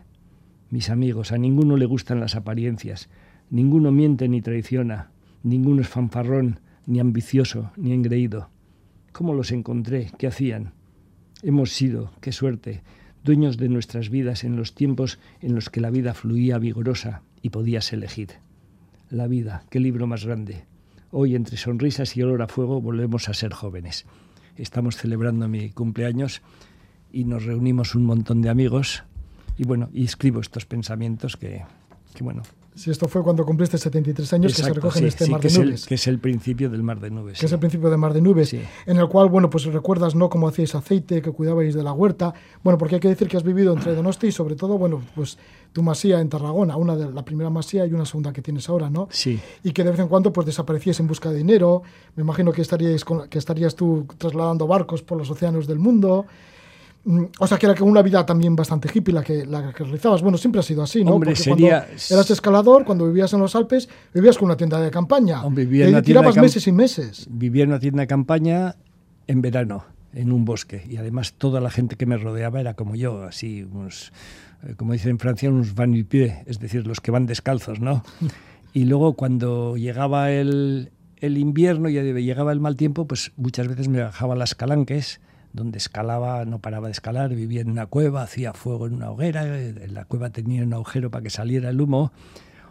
mis 0.69 0.89
amigos 0.89 1.31
a 1.31 1.37
ninguno 1.37 1.75
le 1.77 1.85
gustan 1.85 2.19
las 2.19 2.35
apariencias 2.35 3.09
ninguno 3.49 3.91
miente 3.91 4.27
ni 4.29 4.41
traiciona 4.41 5.11
ninguno 5.43 5.81
es 5.81 5.87
fanfarrón 5.89 6.59
ni 6.91 6.99
ambicioso 6.99 7.71
ni 7.77 7.93
engreído 7.93 8.49
¿Cómo 9.11 9.33
los 9.33 9.51
encontré? 9.51 10.09
¿Qué 10.17 10.27
hacían? 10.27 10.73
Hemos 11.43 11.71
sido, 11.71 12.11
qué 12.21 12.31
suerte, 12.31 12.81
dueños 13.23 13.57
de 13.57 13.67
nuestras 13.67 14.09
vidas 14.09 14.43
en 14.43 14.55
los 14.55 14.73
tiempos 14.73 15.19
en 15.41 15.53
los 15.53 15.69
que 15.69 15.81
la 15.81 15.89
vida 15.89 16.13
fluía 16.13 16.57
vigorosa 16.57 17.21
y 17.41 17.49
podías 17.49 17.91
elegir. 17.91 18.29
La 19.09 19.27
vida, 19.27 19.65
qué 19.69 19.79
libro 19.79 20.07
más 20.07 20.25
grande. 20.25 20.63
Hoy, 21.11 21.35
entre 21.35 21.57
sonrisas 21.57 22.15
y 22.15 22.23
olor 22.23 22.41
a 22.41 22.47
fuego, 22.47 22.79
volvemos 22.79 23.27
a 23.27 23.33
ser 23.33 23.51
jóvenes. 23.51 24.05
Estamos 24.55 24.95
celebrando 24.95 25.49
mi 25.49 25.71
cumpleaños 25.71 26.41
y 27.11 27.25
nos 27.25 27.43
reunimos 27.43 27.95
un 27.95 28.05
montón 28.05 28.41
de 28.41 28.49
amigos 28.49 29.03
y 29.57 29.65
bueno, 29.65 29.89
y 29.91 30.05
escribo 30.05 30.39
estos 30.39 30.65
pensamientos 30.65 31.35
que, 31.35 31.63
que 32.15 32.23
bueno, 32.23 32.43
Si 32.73 32.89
esto 32.89 33.07
fue 33.09 33.21
cuando 33.21 33.45
cumpliste 33.45 33.77
73 33.77 34.33
años 34.33 34.51
que 34.53 34.55
se 34.55 34.61
exacto, 34.61 34.79
recogen 34.79 35.01
sí, 35.01 35.07
este 35.09 35.25
sí, 35.25 35.31
mar 35.31 35.41
que, 35.41 35.47
de 35.49 35.53
es 35.53 35.59
el, 35.59 35.65
nubes. 35.67 35.85
que 35.85 35.95
es 35.95 36.07
el 36.07 36.19
principio 36.19 36.69
del 36.69 36.83
mar 36.83 36.99
de 37.01 37.09
nubes. 37.11 37.37
que 37.39 37.45
es 37.45 37.51
el 37.51 37.59
principio 37.59 37.89
de 37.89 37.97
Mar 37.97 38.13
de 38.13 38.21
Nubes, 38.21 38.53
en 38.53 38.97
el 38.97 39.07
cual, 39.09 39.27
bueno, 39.29 39.49
pues 39.49 39.65
recuerdas, 39.65 40.15
¿no?, 40.15 40.29
cómo 40.29 40.47
hacíais 40.47 40.73
aceite, 40.73 41.21
que 41.21 41.31
cuidabais 41.31 41.75
de 41.75 41.83
la 41.83 41.91
huerta, 41.91 42.33
bueno, 42.63 42.77
porque 42.77 42.95
hay 42.95 43.01
que 43.01 43.09
decir 43.09 43.27
que 43.27 43.35
has 43.35 43.43
vivido 43.43 43.73
entre 43.73 43.93
Donosti 43.93 44.27
y 44.27 44.31
sobre 44.31 44.55
todo, 44.55 44.77
bueno, 44.77 45.01
pues 45.15 45.37
tu 45.73 45.83
masía 45.83 46.21
en 46.21 46.29
Tarragona, 46.29 46.77
una 46.77 46.95
de 46.95 47.11
la 47.11 47.25
primera 47.25 47.49
masía 47.49 47.85
y 47.85 47.93
una 47.93 48.05
segunda 48.05 48.31
que 48.31 48.41
tienes 48.41 48.67
ahora, 48.69 48.89
¿no? 48.89 49.07
Sí. 49.11 49.39
Y 49.63 49.71
que 49.73 49.83
de 49.83 49.91
vez 49.91 49.99
en 49.99 50.07
cuando, 50.07 50.31
pues 50.31 50.45
desaparecíais 50.47 50.99
en 51.01 51.07
busca 51.07 51.29
de 51.29 51.37
dinero, 51.37 51.83
me 52.15 52.23
imagino 52.23 52.51
que 52.53 52.61
estaríais, 52.61 53.03
con- 53.03 53.27
que 53.27 53.37
estarías 53.37 53.75
tú 53.75 54.05
trasladando 54.17 54.65
barcos 54.65 55.01
por 55.01 55.17
los 55.17 55.29
océanos 55.29 55.67
del 55.67 55.79
mundo, 55.79 56.25
o 57.39 57.47
sea, 57.47 57.57
que 57.57 57.65
era 57.65 57.83
una 57.83 58.01
vida 58.01 58.25
también 58.25 58.55
bastante 58.55 58.89
hippie 58.93 59.13
la 59.13 59.23
que, 59.23 59.45
la 59.45 59.73
que 59.73 59.83
realizabas. 59.83 60.21
Bueno, 60.21 60.37
siempre 60.37 60.59
ha 60.59 60.63
sido 60.63 60.83
así, 60.83 61.03
¿no? 61.03 61.15
Hombre, 61.15 61.31
Porque 61.31 61.41
sería- 61.43 61.85
cuando 61.87 62.03
eras 62.15 62.29
escalador, 62.31 62.85
cuando 62.85 63.07
vivías 63.07 63.33
en 63.33 63.39
los 63.39 63.55
Alpes, 63.55 63.89
vivías 64.13 64.37
con 64.37 64.45
una 64.45 64.57
tienda 64.57 64.79
de 64.79 64.91
campaña. 64.91 65.43
Hombre, 65.43 65.63
y 65.63 65.65
vivía 65.65 65.85
en 65.85 65.87
ahí 65.87 65.93
una 65.95 66.01
tienda 66.03 66.21
de 66.21 66.27
tirabas 66.27 66.41
meses 66.43 66.67
y 66.67 66.71
meses. 66.71 67.27
Vivía 67.29 67.63
en 67.63 67.69
una 67.69 67.79
tienda 67.79 68.01
de 68.01 68.07
campaña 68.07 68.75
en 69.27 69.41
verano, 69.41 69.85
en 70.13 70.31
un 70.31 70.45
bosque. 70.45 70.85
Y 70.89 70.97
además 70.97 71.33
toda 71.33 71.59
la 71.61 71.71
gente 71.71 71.95
que 71.95 72.05
me 72.05 72.17
rodeaba 72.17 72.59
era 72.59 72.75
como 72.75 72.95
yo, 72.95 73.23
así, 73.23 73.63
unos, 73.63 74.11
eh, 74.63 74.75
como 74.77 74.93
dicen 74.93 75.11
en 75.11 75.19
Francia, 75.19 75.49
unos 75.49 75.73
van 75.73 75.95
y 75.95 76.03
pie, 76.03 76.43
es 76.45 76.59
decir, 76.59 76.85
los 76.85 76.99
que 77.01 77.09
van 77.11 77.25
descalzos, 77.25 77.79
¿no? 77.79 78.03
Y 78.73 78.85
luego 78.85 79.13
cuando 79.15 79.75
llegaba 79.75 80.31
el, 80.31 80.91
el 81.17 81.37
invierno 81.37 81.89
y 81.89 81.93
llegaba 82.23 82.53
el 82.53 82.61
mal 82.61 82.77
tiempo, 82.77 83.05
pues 83.05 83.33
muchas 83.35 83.67
veces 83.67 83.89
me 83.89 84.01
bajaba 84.01 84.33
las 84.35 84.55
calanques, 84.55 85.19
donde 85.53 85.77
escalaba, 85.77 86.45
no 86.45 86.59
paraba 86.59 86.87
de 86.87 86.93
escalar, 86.93 87.33
vivía 87.35 87.61
en 87.61 87.69
una 87.69 87.85
cueva, 87.85 88.23
hacía 88.23 88.53
fuego 88.53 88.87
en 88.87 88.93
una 88.93 89.11
hoguera, 89.11 89.45
eh, 89.45 89.75
en 89.81 89.93
la 89.93 90.05
cueva 90.05 90.29
tenía 90.29 90.63
un 90.63 90.73
agujero 90.73 91.11
para 91.11 91.23
que 91.23 91.29
saliera 91.29 91.69
el 91.69 91.81
humo, 91.81 92.11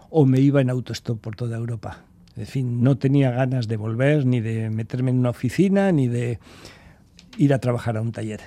o 0.09 0.27
me 0.27 0.41
iba 0.41 0.61
en 0.61 0.71
autostop 0.71 1.21
por 1.21 1.37
toda 1.37 1.57
Europa. 1.57 2.05
En 2.37 2.47
fin, 2.47 2.83
no 2.83 2.97
tenía 2.97 3.31
ganas 3.31 3.69
de 3.69 3.77
volver, 3.77 4.25
ni 4.25 4.41
de 4.41 4.71
meterme 4.71 5.11
en 5.11 5.19
una 5.19 5.31
oficina, 5.31 5.93
ni 5.93 6.09
de 6.09 6.39
ir 7.37 7.53
a 7.53 7.59
trabajar 7.59 7.97
a 7.97 8.03
un 8.03 8.13
taller. 8.13 8.41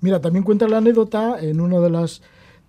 Mira, 0.00 0.20
también 0.20 0.44
cuenta 0.44 0.68
la 0.68 0.78
anécdota 0.78 1.38
en 1.40 1.60
uno 1.60 1.80
de 1.80 1.90
las 1.90 2.22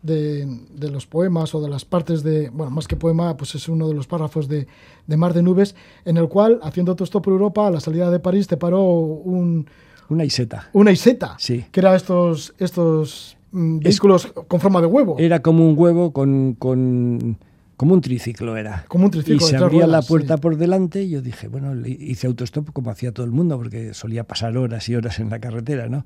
de, 0.03 0.89
los 0.91 1.07
poemas 1.07 1.55
o 1.55 1.61
de 1.61 1.69
las 1.69 1.85
partes 1.85 2.23
de, 2.23 2.49
bueno, 2.49 2.71
más 2.71 2.87
que 2.87 2.97
poema, 2.97 3.35
pues 3.37 3.55
es 3.55 3.69
uno 3.69 3.87
de 3.87 3.93
los 3.93 4.05
párrafos 4.05 4.47
de, 4.47 4.67
de 5.07 5.17
Mar 5.17 5.33
de 5.33 5.41
Nubes, 5.41 5.75
en 6.05 6.17
el 6.17 6.27
cual, 6.27 6.59
haciendo 6.61 6.95
tu 6.95 7.05
stop 7.05 7.23
por 7.23 7.33
Europa, 7.33 7.67
a 7.67 7.71
la 7.71 7.79
salida 7.79 8.11
de 8.11 8.19
París 8.19 8.47
te 8.47 8.57
paró 8.57 8.83
un, 8.83 9.65
Una 10.09 10.23
iseta. 10.25 10.69
una 10.73 10.91
iseta, 10.91 11.35
Sí. 11.39 11.65
que 11.71 11.79
era 11.79 11.95
estos, 11.95 12.53
estos 12.59 13.37
mm, 13.51 13.79
vehículos 13.79 14.27
con 14.47 14.59
forma 14.59 14.81
de 14.81 14.87
huevo. 14.87 15.15
Era 15.19 15.41
como 15.41 15.67
un 15.67 15.77
huevo 15.77 16.11
con, 16.13 16.53
con 16.59 17.37
como 17.77 17.95
un 17.95 18.01
triciclo 18.01 18.55
era. 18.55 18.85
Como 18.87 19.05
un 19.05 19.11
triciclo 19.11 19.35
Y 19.45 19.49
se 19.49 19.57
abría 19.57 19.87
la 19.87 20.01
puerta 20.01 20.35
sí. 20.35 20.41
por 20.41 20.57
delante 20.57 21.03
y 21.03 21.09
yo 21.09 21.21
dije, 21.21 21.47
bueno, 21.47 21.75
hice 21.87 22.27
autostop 22.27 22.71
como 22.71 22.91
hacía 22.91 23.11
todo 23.11 23.25
el 23.25 23.31
mundo, 23.31 23.57
porque 23.57 23.93
solía 23.93 24.23
pasar 24.25 24.55
horas 24.57 24.87
y 24.89 24.95
horas 24.95 25.19
en 25.19 25.29
la 25.29 25.39
carretera, 25.39 25.89
¿no? 25.89 26.05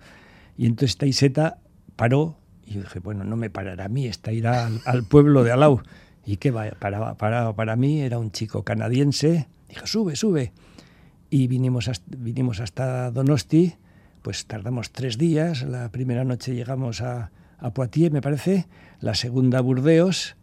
Y 0.57 0.65
entonces 0.65 0.91
esta 0.91 1.05
iseta 1.05 1.57
paró 1.95 2.37
y 2.65 2.75
yo 2.75 2.81
dije, 2.81 2.99
bueno, 2.99 3.23
no 3.23 3.35
me 3.35 3.49
parará 3.49 3.85
a 3.85 3.89
mí, 3.89 4.07
esta 4.07 4.31
irá 4.31 4.65
al, 4.65 4.81
al 4.85 5.03
pueblo 5.03 5.43
de 5.43 5.51
Alau. 5.51 5.81
¿Y 6.25 6.37
qué 6.37 6.51
va? 6.51 6.65
Para, 6.79 7.15
para, 7.15 7.53
para 7.53 7.75
mí 7.75 8.01
era 8.01 8.17
un 8.19 8.31
chico 8.31 8.63
canadiense. 8.63 9.47
Dije, 9.69 9.85
sube, 9.87 10.15
sube. 10.15 10.51
Y 11.29 11.47
vinimos 11.47 11.87
hasta, 11.87 12.05
vinimos 12.17 12.59
hasta 12.59 13.11
Donosti, 13.11 13.75
pues 14.21 14.45
tardamos 14.45 14.91
tres 14.91 15.17
días. 15.17 15.63
La 15.63 15.89
primera 15.89 16.23
noche 16.23 16.55
llegamos 16.55 17.01
a, 17.01 17.31
Poitiers, 17.73 18.13
me 18.13 18.21
parece, 18.21 18.67
la 18.99 19.15
segunda 19.15 19.59
a 19.59 19.61
Burdeos 19.61 20.35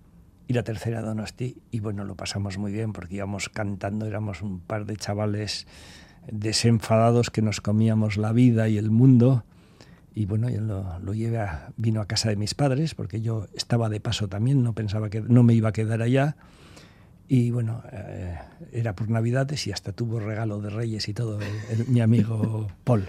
y 0.49 0.55
la 0.55 0.63
tercera 0.63 0.99
a 0.99 1.03
Donosti. 1.03 1.59
Y 1.71 1.81
bueno, 1.81 2.05
lo 2.05 2.17
pasamos 2.17 2.59
muy 2.59 2.73
bien 2.73 2.93
porque 2.93 3.17
íbamos 3.17 3.49
cantando, 3.49 4.07
éramos 4.07 4.43
un 4.43 4.61
par 4.61 4.87
de 4.87 4.97
chavales 4.97 5.67
desenfadados 6.31 7.31
que 7.31 7.43
nos 7.43 7.61
comíamos 7.61 8.17
la 8.17 8.33
vida 8.33 8.69
y 8.69 8.79
el 8.79 8.91
mundo. 8.91 9.45
Y 10.15 10.27
bueno, 10.27 10.49
yo 10.49 10.61
lo, 10.61 10.99
lo 11.01 11.13
vino 11.77 12.01
a 12.01 12.07
casa 12.07 12.29
de 12.29 12.37
mis 12.37 12.55
padres 12.55 12.95
porque 12.95 13.21
yo 13.21 13.49
estaba 13.55 13.89
de 13.89 14.01
paso 14.01 14.29
también, 14.29 14.63
no 14.63 14.73
pensaba 14.73 15.11
que 15.11 15.21
no 15.21 15.43
me 15.43 15.55
iba 15.55 15.71
a 15.71 15.73
quedar 15.73 16.03
allá. 16.03 16.37
Y 17.27 17.51
bueno, 17.51 17.83
eh, 17.91 18.39
era 18.73 18.95
por 18.95 19.09
Navidades 19.09 19.67
y 19.67 19.73
hasta 19.73 19.93
tuvo 19.93 20.21
regalo 20.21 20.61
de 20.61 20.71
Reyes 20.71 21.09
y 21.09 21.15
todo, 21.15 21.39
mi 21.89 22.01
amigo 22.01 22.69
Paul. 22.85 23.09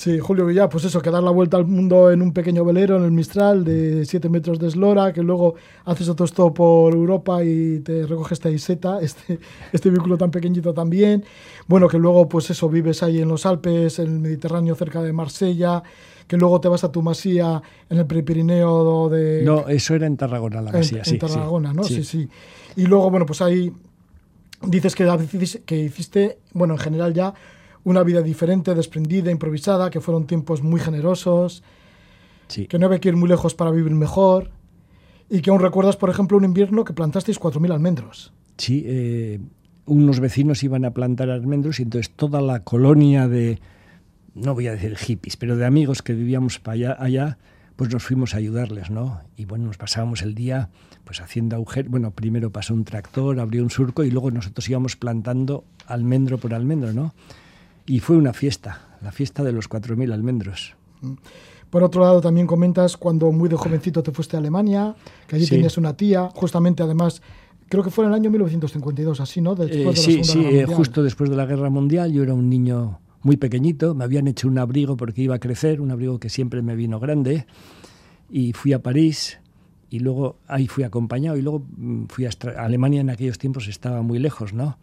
Sí, 0.00 0.18
Julio 0.18 0.46
Villar, 0.46 0.70
pues 0.70 0.86
eso, 0.86 1.02
que 1.02 1.10
dar 1.10 1.22
la 1.22 1.30
vuelta 1.30 1.58
al 1.58 1.66
mundo 1.66 2.10
en 2.10 2.22
un 2.22 2.32
pequeño 2.32 2.64
velero 2.64 2.96
en 2.96 3.04
el 3.04 3.10
Mistral 3.10 3.64
de 3.64 4.06
7 4.06 4.30
metros 4.30 4.58
de 4.58 4.68
eslora, 4.68 5.12
que 5.12 5.22
luego 5.22 5.56
haces 5.84 6.08
otro 6.08 6.24
stop 6.24 6.56
por 6.56 6.94
Europa 6.94 7.44
y 7.44 7.80
te 7.80 8.06
recoges 8.06 8.32
esta 8.32 8.48
iseta, 8.48 8.98
este, 9.02 9.38
este 9.70 9.90
vehículo 9.90 10.16
tan 10.16 10.30
pequeñito 10.30 10.72
también. 10.72 11.22
Bueno, 11.66 11.86
que 11.86 11.98
luego, 11.98 12.26
pues 12.30 12.48
eso, 12.48 12.70
vives 12.70 13.02
ahí 13.02 13.20
en 13.20 13.28
los 13.28 13.44
Alpes, 13.44 13.98
en 13.98 14.06
el 14.06 14.20
Mediterráneo, 14.20 14.74
cerca 14.74 15.02
de 15.02 15.12
Marsella, 15.12 15.82
que 16.26 16.38
luego 16.38 16.62
te 16.62 16.68
vas 16.68 16.82
a 16.82 16.90
tu 16.90 17.02
masía 17.02 17.60
en 17.90 17.98
el 17.98 18.06
Prepirineo 18.06 19.10
de... 19.10 19.42
No, 19.42 19.68
eso 19.68 19.94
era 19.94 20.06
en 20.06 20.16
Tarragona, 20.16 20.62
la 20.62 20.70
en, 20.70 20.76
Masía, 20.76 21.00
en 21.00 21.04
sí. 21.04 21.10
sí, 21.10 21.18
Tarragona, 21.18 21.74
¿no? 21.74 21.84
Sí. 21.84 22.04
sí, 22.04 22.26
Y 22.74 22.86
luego, 22.86 23.10
bueno, 23.10 23.26
pues 23.26 23.42
ahí 23.42 23.70
dices 24.62 24.94
que, 24.94 25.06
que 25.66 25.78
hiciste, 25.78 26.38
bueno, 26.54 26.72
en 26.72 26.80
general 26.80 27.12
ya, 27.12 27.34
una 27.84 28.02
vida 28.02 28.22
diferente, 28.22 28.74
desprendida, 28.74 29.30
improvisada, 29.30 29.90
que 29.90 30.00
fueron 30.00 30.26
tiempos 30.26 30.62
muy 30.62 30.80
generosos, 30.80 31.62
sí. 32.48 32.66
que 32.66 32.78
no 32.78 32.86
había 32.86 33.00
que 33.00 33.08
ir 33.08 33.16
muy 33.16 33.28
lejos 33.28 33.54
para 33.54 33.70
vivir 33.70 33.92
mejor, 33.92 34.50
y 35.28 35.40
que 35.40 35.50
aún 35.50 35.60
recuerdas, 35.60 35.96
por 35.96 36.10
ejemplo, 36.10 36.36
un 36.36 36.44
invierno 36.44 36.84
que 36.84 36.92
plantasteis 36.92 37.38
4.000 37.38 37.72
almendros. 37.72 38.32
Sí, 38.58 38.82
eh, 38.84 39.40
unos 39.86 40.20
vecinos 40.20 40.62
iban 40.62 40.84
a 40.84 40.90
plantar 40.92 41.30
almendros 41.30 41.80
y 41.80 41.84
entonces 41.84 42.10
toda 42.14 42.40
la 42.40 42.64
colonia 42.64 43.28
de, 43.28 43.60
no 44.34 44.54
voy 44.54 44.66
a 44.66 44.72
decir 44.72 44.96
hippies, 44.96 45.36
pero 45.36 45.56
de 45.56 45.64
amigos 45.64 46.02
que 46.02 46.14
vivíamos 46.14 46.58
para 46.58 46.74
allá, 46.74 46.96
allá, 46.98 47.38
pues 47.76 47.90
nos 47.90 48.02
fuimos 48.02 48.34
a 48.34 48.38
ayudarles, 48.38 48.90
¿no? 48.90 49.22
Y 49.36 49.46
bueno, 49.46 49.66
nos 49.66 49.78
pasábamos 49.78 50.20
el 50.22 50.34
día 50.34 50.68
pues 51.04 51.20
haciendo 51.20 51.56
agujeros. 51.56 51.90
Bueno, 51.90 52.10
primero 52.10 52.50
pasó 52.50 52.74
un 52.74 52.84
tractor, 52.84 53.40
abrió 53.40 53.62
un 53.62 53.70
surco 53.70 54.04
y 54.04 54.10
luego 54.10 54.30
nosotros 54.30 54.68
íbamos 54.68 54.96
plantando 54.96 55.64
almendro 55.86 56.38
por 56.38 56.52
almendro, 56.52 56.92
¿no? 56.92 57.14
Y 57.86 58.00
fue 58.00 58.16
una 58.16 58.32
fiesta. 58.32 58.86
la 59.02 59.12
fiesta 59.12 59.42
de 59.42 59.52
los 59.52 59.66
4.000 59.70 60.12
almendros. 60.12 60.74
Por 61.70 61.82
otro 61.82 62.02
lado, 62.02 62.20
también 62.20 62.46
comentas 62.46 62.98
cuando 62.98 63.32
muy 63.32 63.48
de 63.48 63.56
jovencito 63.56 64.02
te 64.02 64.10
fuiste 64.12 64.36
a 64.36 64.40
Alemania, 64.40 64.94
que 65.26 65.36
allí 65.36 65.46
Sí. 65.46 65.54
tenías 65.54 65.78
una 65.78 65.96
tía, 65.96 66.28
justamente 66.34 66.82
además, 66.82 67.22
creo 67.70 67.82
que 67.82 67.88
fue 67.90 68.04
en 68.04 68.10
el 68.10 68.14
año 68.16 68.28
1952, 68.30 69.20
así, 69.20 69.40
¿no? 69.40 69.54
Después 69.54 69.74
Eh, 69.74 69.78
de 69.78 69.84
la 69.86 69.94
sí, 69.94 70.02
Segunda 70.24 70.32
sí, 70.32 70.38
Guerra 70.40 70.50
eh, 70.50 70.56
Mundial. 70.60 70.76
justo 70.76 71.02
después 71.02 71.30
de 71.30 71.36
la 71.36 71.46
Guerra 71.46 71.70
Mundial 71.70 72.12
yo 72.12 72.22
era 72.22 72.34
un 72.34 72.50
niño 72.50 72.98
muy 73.22 73.38
pequeñito, 73.38 73.94
me 73.94 74.04
habían 74.04 74.26
hecho 74.28 74.48
un 74.48 74.58
abrigo 74.58 74.98
porque 74.98 75.22
iba 75.22 75.36
a 75.36 75.38
crecer, 75.38 75.80
un 75.80 75.90
abrigo 75.90 76.18
que 76.18 76.28
siempre 76.28 76.60
me 76.60 76.74
vino 76.76 77.00
grande, 77.00 77.46
y 78.28 78.52
fui 78.52 78.74
a 78.74 78.82
París 78.82 79.38
y 79.88 80.00
luego 80.00 80.36
ahí 80.46 80.66
fui 80.68 80.84
acompañado 80.84 81.38
y 81.38 81.42
luego 81.42 81.62
mm, 81.76 82.04
fui 82.08 82.26
a 82.26 82.30
Alemania 82.58 83.00
en 83.00 83.08
aquellos 83.08 83.38
tiempos 83.38 83.66
estaba 83.68 84.02
muy 84.02 84.18
lejos, 84.18 84.52
¿no? 84.52 84.76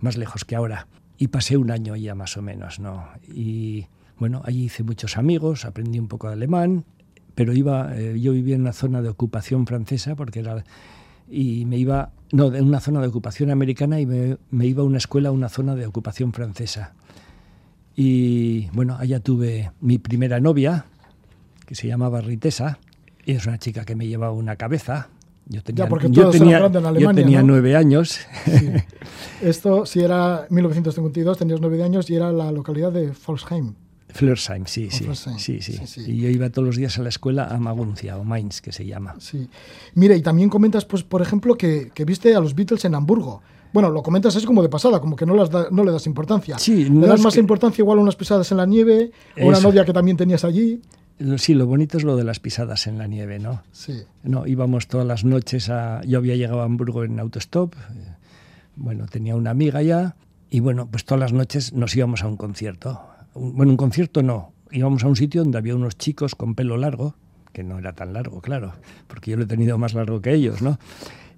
Más 0.00 0.18
lejos 0.18 0.44
que 0.44 0.56
ahora. 0.56 0.86
Y 1.22 1.28
pasé 1.28 1.56
un 1.56 1.70
año 1.70 1.94
ya 1.94 2.16
más 2.16 2.36
o 2.36 2.42
menos, 2.42 2.80
¿no? 2.80 3.06
Y 3.32 3.86
bueno, 4.18 4.42
allí 4.44 4.64
hice 4.64 4.82
muchos 4.82 5.16
amigos, 5.16 5.64
aprendí 5.64 6.00
un 6.00 6.08
poco 6.08 6.26
de 6.26 6.32
alemán, 6.32 6.84
pero 7.36 7.52
iba, 7.52 7.96
eh, 7.96 8.18
yo 8.18 8.32
vivía 8.32 8.56
en 8.56 8.62
una 8.62 8.72
zona 8.72 9.02
de 9.02 9.08
ocupación 9.08 9.64
francesa 9.64 10.16
porque 10.16 10.40
era 10.40 10.64
y 11.30 11.64
me 11.64 11.78
iba, 11.78 12.10
no, 12.32 12.50
de 12.50 12.60
una 12.60 12.80
zona 12.80 13.00
de 13.00 13.06
ocupación 13.06 13.52
americana 13.52 14.00
y 14.00 14.06
me, 14.06 14.36
me 14.50 14.66
iba 14.66 14.82
a 14.82 14.84
una 14.84 14.98
escuela 14.98 15.28
a 15.28 15.32
una 15.32 15.48
zona 15.48 15.76
de 15.76 15.86
ocupación 15.86 16.32
francesa. 16.32 16.92
Y 17.94 18.66
bueno, 18.72 18.96
allá 18.98 19.20
tuve 19.20 19.70
mi 19.80 19.98
primera 19.98 20.40
novia, 20.40 20.86
que 21.66 21.76
se 21.76 21.86
llamaba 21.86 22.20
Ritesa, 22.20 22.80
y 23.24 23.34
es 23.34 23.46
una 23.46 23.58
chica 23.58 23.84
que 23.84 23.94
me 23.94 24.08
llevaba 24.08 24.32
una 24.32 24.56
cabeza. 24.56 25.08
Yo 25.48 25.62
tenía, 25.62 25.88
porque 25.88 26.08
yo 26.10 26.30
tenía, 26.30 26.58
en 26.64 26.72
yo 26.72 26.88
Alemania, 26.88 27.22
tenía 27.24 27.40
¿no? 27.42 27.48
nueve 27.48 27.76
años. 27.76 28.18
Sí. 28.46 28.70
Esto, 29.42 29.84
si 29.86 30.00
era 30.00 30.46
1952, 30.50 31.38
tenías 31.38 31.60
nueve 31.60 31.82
años 31.82 32.08
y 32.10 32.14
era 32.14 32.32
la 32.32 32.52
localidad 32.52 32.92
de 32.92 33.12
Volksheim. 33.26 33.74
Flersheim, 34.08 34.66
sí, 34.66 34.90
sí, 34.90 35.06
sí, 35.14 35.30
sí, 35.38 35.62
sí, 35.62 35.86
sí. 35.86 36.02
Y 36.06 36.20
yo 36.20 36.28
iba 36.28 36.50
todos 36.50 36.66
los 36.66 36.76
días 36.76 36.98
a 36.98 37.02
la 37.02 37.08
escuela 37.08 37.46
a 37.46 37.58
Maguncia, 37.58 38.18
o 38.18 38.24
Mainz, 38.24 38.60
que 38.60 38.70
se 38.70 38.84
llama. 38.84 39.14
Sí. 39.18 39.48
Mira, 39.94 40.14
y 40.14 40.20
también 40.20 40.50
comentas, 40.50 40.84
pues, 40.84 41.02
por 41.02 41.22
ejemplo, 41.22 41.56
que, 41.56 41.90
que 41.94 42.04
viste 42.04 42.34
a 42.34 42.40
los 42.40 42.54
Beatles 42.54 42.84
en 42.84 42.94
Hamburgo. 42.94 43.40
Bueno, 43.72 43.88
lo 43.90 44.02
comentas 44.02 44.36
así 44.36 44.44
como 44.44 44.60
de 44.62 44.68
pasada, 44.68 45.00
como 45.00 45.16
que 45.16 45.24
no, 45.24 45.34
las 45.34 45.48
da- 45.50 45.68
no 45.70 45.82
le 45.82 45.92
das 45.92 46.06
importancia. 46.06 46.58
Sí, 46.58 46.84
le 46.84 46.90
no 46.90 47.06
das 47.06 47.20
es 47.20 47.24
más 47.24 47.34
que- 47.34 47.40
importancia 47.40 47.80
igual 47.82 47.98
a 47.98 48.02
unas 48.02 48.14
pisadas 48.16 48.50
en 48.52 48.58
la 48.58 48.66
nieve, 48.66 49.12
o 49.40 49.46
una 49.46 49.60
novia 49.60 49.82
que 49.84 49.94
también 49.94 50.18
tenías 50.18 50.44
allí. 50.44 50.80
Sí, 51.36 51.54
lo 51.54 51.66
bonito 51.66 51.98
es 51.98 52.04
lo 52.04 52.16
de 52.16 52.24
las 52.24 52.40
pisadas 52.40 52.86
en 52.86 52.98
la 52.98 53.06
nieve, 53.06 53.38
¿no? 53.38 53.62
Sí. 53.72 54.02
No, 54.24 54.46
íbamos 54.46 54.88
todas 54.88 55.06
las 55.06 55.24
noches 55.24 55.68
a... 55.70 56.02
Yo 56.04 56.18
había 56.18 56.34
llegado 56.36 56.60
a 56.62 56.64
Hamburgo 56.64 57.04
en 57.04 57.20
autostop, 57.20 57.74
eh, 57.74 58.16
bueno, 58.76 59.06
tenía 59.06 59.36
una 59.36 59.50
amiga 59.50 59.82
ya, 59.82 60.16
y 60.50 60.60
bueno, 60.60 60.88
pues 60.90 61.04
todas 61.04 61.20
las 61.20 61.32
noches 61.32 61.72
nos 61.74 61.94
íbamos 61.94 62.22
a 62.24 62.28
un 62.28 62.36
concierto. 62.36 63.00
Un- 63.34 63.54
bueno, 63.56 63.70
un 63.72 63.76
concierto 63.76 64.22
no, 64.22 64.52
íbamos 64.70 65.04
a 65.04 65.08
un 65.08 65.16
sitio 65.16 65.42
donde 65.42 65.58
había 65.58 65.76
unos 65.76 65.96
chicos 65.96 66.34
con 66.34 66.54
pelo 66.54 66.76
largo, 66.76 67.14
que 67.52 67.62
no 67.62 67.78
era 67.78 67.92
tan 67.92 68.12
largo, 68.14 68.40
claro, 68.40 68.72
porque 69.06 69.30
yo 69.30 69.36
lo 69.36 69.44
he 69.44 69.46
tenido 69.46 69.78
más 69.78 69.94
largo 69.94 70.20
que 70.22 70.32
ellos, 70.32 70.62
¿no? 70.62 70.78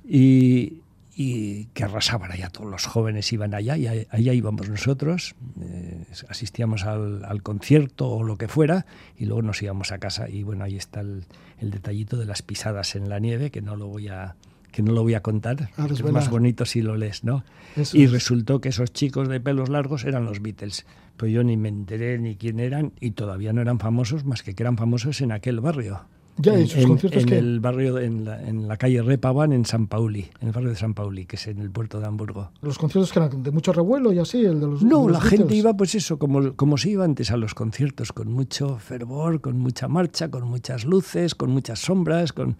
Y, 0.09 0.81
y 1.17 1.67
que 1.67 1.85
arrasaban 1.85 2.33
allá, 2.33 2.51
todos 2.51 2.69
los 2.71 2.87
jóvenes 2.87 3.33
iban 3.33 3.55
allá 3.55 3.77
y 3.77 3.87
allá 3.87 4.33
íbamos 4.33 4.69
nosotros, 4.69 5.35
eh, 5.61 6.05
asistíamos 6.29 6.85
al, 6.85 7.25
al 7.25 7.43
concierto 7.43 8.09
o 8.09 8.23
lo 8.25 8.37
que 8.37 8.49
fuera 8.49 8.87
y 9.17 9.27
luego 9.27 9.43
nos 9.43 9.63
íbamos 9.63 9.93
a 9.93 9.99
casa 9.99 10.29
y 10.29 10.43
bueno, 10.43 10.65
ahí 10.65 10.77
está 10.77 11.01
el, 11.01 11.25
el 11.61 11.71
detallito 11.71 12.17
de 12.17 12.27
las 12.27 12.43
pisadas 12.43 12.97
en 12.97 13.09
la 13.09 13.21
nieve 13.21 13.51
que 13.51 13.63
no 13.63 13.77
lo 13.77 13.87
voy 13.87 14.09
a 14.09 14.35
que 14.73 14.83
no 14.83 14.91
lo 14.91 15.05
voy 15.05 15.15
a 15.15 15.23
contar, 15.23 15.71
A 15.77 15.87
que 15.87 15.93
es 15.93 16.03
más 16.03 16.29
bonito 16.29 16.65
si 16.65 16.83
lo 16.83 16.97
lees, 16.97 17.23
¿no? 17.23 17.45
Eso 17.77 17.97
y 17.97 18.05
es. 18.05 18.11
resultó 18.11 18.61
que 18.61 18.71
esos 18.71 18.93
chicos 18.93 19.29
de 19.29 19.39
pelos 19.39 19.69
largos 19.69 20.05
eran 20.05 20.25
los 20.25 20.43
Beatles. 20.43 20.85
Pues 21.17 21.31
yo 21.31 21.45
ni 21.45 21.57
me 21.57 21.69
enteré 21.69 22.19
ni 22.19 22.35
quién 22.35 22.59
eran 22.59 22.93
y 22.99 23.13
todavía 23.13 23.53
no 23.53 23.61
eran 23.61 23.79
famosos 23.79 24.25
más 24.25 24.43
que 24.43 24.55
que 24.57 24.65
eran 24.65 24.77
famosos 24.77 25.21
en 25.21 25.31
aquel 25.31 25.61
barrio. 25.61 26.07
Ya, 26.37 26.55
en, 26.59 26.67
sus 26.67 26.79
en- 26.83 26.89
conciertos 26.89 27.23
en 27.23 27.29
que- 27.29 27.39
el 27.39 27.61
barrio, 27.61 27.99
en 28.01 28.25
la, 28.25 28.43
en 28.43 28.67
la 28.67 28.77
calle 28.77 29.01
Repaban, 29.03 29.53
en 29.53 29.65
San 29.65 29.87
Pauli, 29.87 30.29
en 30.41 30.49
el 30.49 30.53
barrio 30.53 30.71
de 30.71 30.77
San 30.77 30.93
Pauli, 30.93 31.27
que 31.27 31.37
es 31.37 31.47
en 31.47 31.59
el 31.61 31.71
puerto 31.71 32.01
de 32.01 32.07
Hamburgo. 32.07 32.51
Los 32.61 32.77
conciertos 32.77 33.13
que 33.13 33.21
eran 33.21 33.43
de 33.43 33.51
mucho 33.53 33.73
revuelo 33.73 34.13
y 34.13 34.19
así, 34.19 34.39
el 34.45 34.59
de 34.59 34.67
los 34.67 34.83
No, 34.83 35.07
de 35.07 35.13
los 35.13 35.13
la 35.13 35.21
gente 35.21 35.55
iba 35.55 35.75
pues 35.77 35.95
eso, 35.95 36.19
como, 36.19 36.55
como 36.55 36.77
se 36.77 36.91
iba 36.91 37.05
antes 37.05 37.31
a 37.31 37.37
los 37.37 37.55
conciertos, 37.55 38.13
con 38.13 38.33
mucho 38.33 38.79
fervor, 38.79 39.41
con 39.41 39.59
mucha 39.59 39.87
marcha, 39.87 40.29
con 40.29 40.43
muchas 40.49 40.85
luces, 40.85 41.37
con 41.37 41.51
muchas 41.51 41.79
sombras, 41.79 42.33
con 42.33 42.57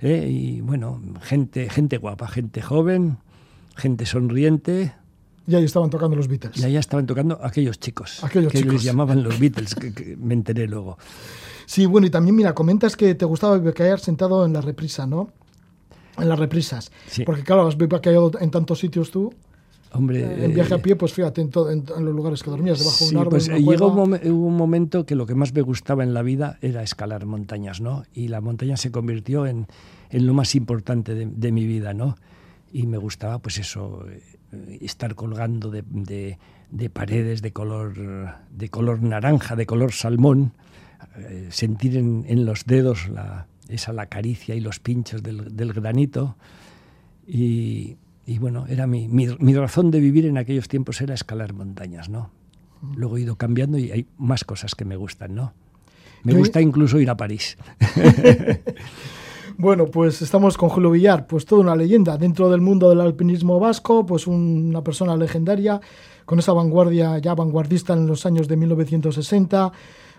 eh, 0.00 0.26
y 0.28 0.60
bueno, 0.60 1.00
gente, 1.20 1.70
gente 1.70 1.98
guapa, 1.98 2.26
gente 2.26 2.60
joven, 2.60 3.18
gente 3.76 4.04
sonriente, 4.04 4.94
Y 5.46 5.54
ahí 5.54 5.64
estaban 5.64 5.90
tocando 5.90 6.16
los 6.16 6.26
Beatles. 6.26 6.58
y 6.60 6.64
allá 6.64 6.80
estaban 6.80 7.06
tocando 7.06 7.38
aquellos 7.40 7.78
chicos, 7.78 8.22
Aquellos 8.24 8.50
que 8.50 8.58
chicos. 8.58 8.74
les 8.74 8.82
llamaban 8.82 9.22
los 9.22 9.38
Beatles, 9.38 9.76
que, 9.76 9.92
que 9.94 10.16
me 10.16 10.34
enteré 10.34 10.66
luego. 10.66 10.98
Sí, 11.72 11.86
bueno, 11.86 12.06
y 12.06 12.10
también, 12.10 12.36
mira, 12.36 12.54
comentas 12.54 12.96
que 12.98 13.14
te 13.14 13.24
gustaba 13.24 13.58
caer 13.72 13.98
sentado 13.98 14.44
en 14.44 14.52
la 14.52 14.60
reprisa, 14.60 15.06
¿no? 15.06 15.30
En 16.18 16.28
las 16.28 16.38
reprisas. 16.38 16.92
Sí. 17.06 17.24
Porque, 17.24 17.42
claro, 17.44 17.66
has 17.66 17.76
caído 18.02 18.30
en 18.38 18.50
tantos 18.50 18.78
sitios 18.80 19.10
tú. 19.10 19.32
Hombre, 19.94 20.44
En 20.44 20.52
viaje 20.54 20.74
eh, 20.74 20.76
a 20.76 20.82
pie, 20.82 20.96
pues 20.96 21.14
fíjate, 21.14 21.40
en, 21.40 21.48
to- 21.48 21.70
en- 21.70 21.84
en 21.96 22.04
los 22.04 22.14
lugares 22.14 22.42
que 22.42 22.50
dormías, 22.50 22.78
debajo 22.78 23.04
de 23.06 23.10
un 23.12 23.16
árbol. 23.16 23.30
pues 23.30 23.48
eh, 23.48 23.58
llegó 23.62 23.86
un, 23.88 24.54
momento 24.56 25.06
que 25.06 25.14
lo 25.14 25.24
que 25.24 25.34
más 25.34 25.54
me 25.54 25.62
gustaba 25.62 26.02
en 26.02 26.12
la 26.12 26.20
vida 26.20 26.58
era 26.60 26.82
escalar 26.82 27.24
montañas, 27.24 27.80
¿no? 27.80 28.02
Y 28.12 28.28
la 28.28 28.42
montaña 28.42 28.76
se 28.76 28.90
convirtió 28.90 29.46
en, 29.46 29.66
en 30.10 30.26
lo 30.26 30.34
más 30.34 30.54
importante 30.54 31.14
de, 31.14 31.24
de 31.24 31.52
mi 31.52 31.66
vida, 31.66 31.94
¿no? 31.94 32.16
Y 32.70 32.86
me 32.86 32.98
gustaba, 32.98 33.38
pues 33.38 33.56
eso, 33.56 34.04
eh, 34.10 34.78
estar 34.82 35.14
colgando 35.14 35.70
de, 35.70 35.84
de- 35.88 36.38
de 36.70 36.90
paredes 36.90 37.40
de 37.40 37.52
color, 37.52 37.94
de 38.50 38.68
color 38.68 39.02
naranja, 39.02 39.56
de 39.56 39.64
color 39.66 39.92
salmón, 39.92 40.52
eh, 40.52 40.91
sentir 41.50 41.96
en, 41.96 42.24
en 42.28 42.44
los 42.44 42.64
dedos 42.66 43.08
la, 43.08 43.46
esa 43.68 43.92
la 43.92 44.06
caricia 44.06 44.54
y 44.54 44.60
los 44.60 44.78
pinchos 44.80 45.22
del, 45.22 45.56
del 45.56 45.72
granito. 45.72 46.36
Y, 47.26 47.96
y 48.26 48.38
bueno, 48.38 48.66
era 48.68 48.86
mi, 48.86 49.08
mi, 49.08 49.28
mi 49.38 49.54
razón 49.54 49.90
de 49.90 50.00
vivir 50.00 50.26
en 50.26 50.38
aquellos 50.38 50.68
tiempos 50.68 51.00
era 51.00 51.14
escalar 51.14 51.52
montañas, 51.52 52.08
¿no? 52.08 52.30
Luego 52.96 53.16
he 53.16 53.20
ido 53.22 53.36
cambiando 53.36 53.78
y 53.78 53.90
hay 53.92 54.06
más 54.18 54.44
cosas 54.44 54.74
que 54.74 54.84
me 54.84 54.96
gustan, 54.96 55.34
¿no? 55.34 55.52
Me 56.24 56.34
gusta 56.34 56.60
incluso 56.60 57.00
ir 57.00 57.10
a 57.10 57.16
París. 57.16 57.56
Bueno, 59.58 59.86
pues 59.86 60.22
estamos 60.22 60.56
con 60.56 60.70
Julio 60.70 60.90
Villar, 60.90 61.26
pues 61.26 61.44
toda 61.44 61.60
una 61.60 61.76
leyenda 61.76 62.16
dentro 62.16 62.50
del 62.50 62.62
mundo 62.62 62.88
del 62.88 63.00
alpinismo 63.02 63.60
vasco, 63.60 64.04
pues 64.06 64.26
un- 64.26 64.68
una 64.70 64.82
persona 64.82 65.14
legendaria, 65.16 65.78
con 66.24 66.38
esa 66.38 66.52
vanguardia 66.54 67.18
ya 67.18 67.34
vanguardista 67.34 67.92
en 67.92 68.06
los 68.06 68.24
años 68.24 68.48
de 68.48 68.56
1960. 68.56 69.70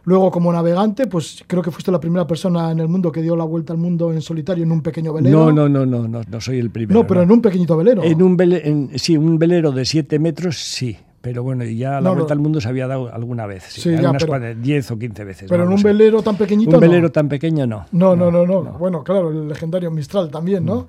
Luego 0.06 0.32
como 0.32 0.52
navegante, 0.52 1.08
pues 1.08 1.44
creo 1.48 1.62
que 1.62 1.72
fuiste 1.72 1.89
la 1.92 2.00
primera 2.00 2.28
persona 2.28 2.72
en 2.72 2.80
el 2.80 2.89
mundo 2.89 3.10
que 3.12 3.22
dio 3.22 3.36
la 3.38 3.46
vuelta 3.46 3.72
al 3.72 3.80
mundo 3.80 4.12
en 4.12 4.22
solitario 4.22 4.63
en 4.66 4.72
un 4.72 4.82
pequeño 4.82 5.13
velero. 5.13 5.46
No, 5.46 5.52
no, 5.52 5.70
no, 5.70 5.86
no, 5.86 6.08
no, 6.10 6.22
no 6.30 6.42
soy 6.42 6.60
el 6.60 6.70
primero. 6.72 7.00
No, 7.00 7.08
pero 7.08 7.22
en 7.22 7.32
un 7.32 7.42
pequeñito 7.42 7.78
velero. 7.78 8.04
En 8.04 8.22
un 8.22 8.36
vele- 8.38 8.62
en- 8.66 8.92
sí, 9.00 9.16
un 9.16 9.39
velero 9.39 9.72
de 9.72 9.86
7 9.86 10.20
metros, 10.20 10.58
sí. 10.58 10.98
Pero 11.22 11.42
bueno, 11.42 11.63
ya 11.63 11.92
la 11.92 12.02
No, 12.02 12.10
no. 12.10 12.16
vuelta 12.16 12.34
al 12.34 12.39
mundo 12.42 12.60
se 12.60 12.68
había 12.68 12.86
dado 12.86 13.13
alguna 13.13 13.46
vez. 13.46 13.63
Sí, 13.70 13.80
Sí, 13.82 13.92
ya, 13.92 14.10
unas 14.10 14.22
pero- 14.24 14.28
cuantas- 14.28 14.62
10 14.62 14.92
o 14.92 15.00
15 15.00 15.24
veces. 15.24 15.48
pero 15.50 15.63
en 15.63 15.70
un 15.72 15.82
velero 15.82 16.22
tan 16.22 16.36
pequeñito 16.36 16.76
Un 16.76 16.82
velero 16.82 17.10
tan 17.10 17.30
pequeño, 17.30 17.66
no. 17.66 17.86
No, 17.94 18.13
no, 18.13 18.30
no, 18.30 18.46
no, 18.46 18.62
Bueno, 18.78 19.06
claro, 19.06 19.30
el 19.30 19.48
legendario 19.48 19.89
Mistral 19.89 20.30
también, 20.30 20.66
¿no? 20.66 20.86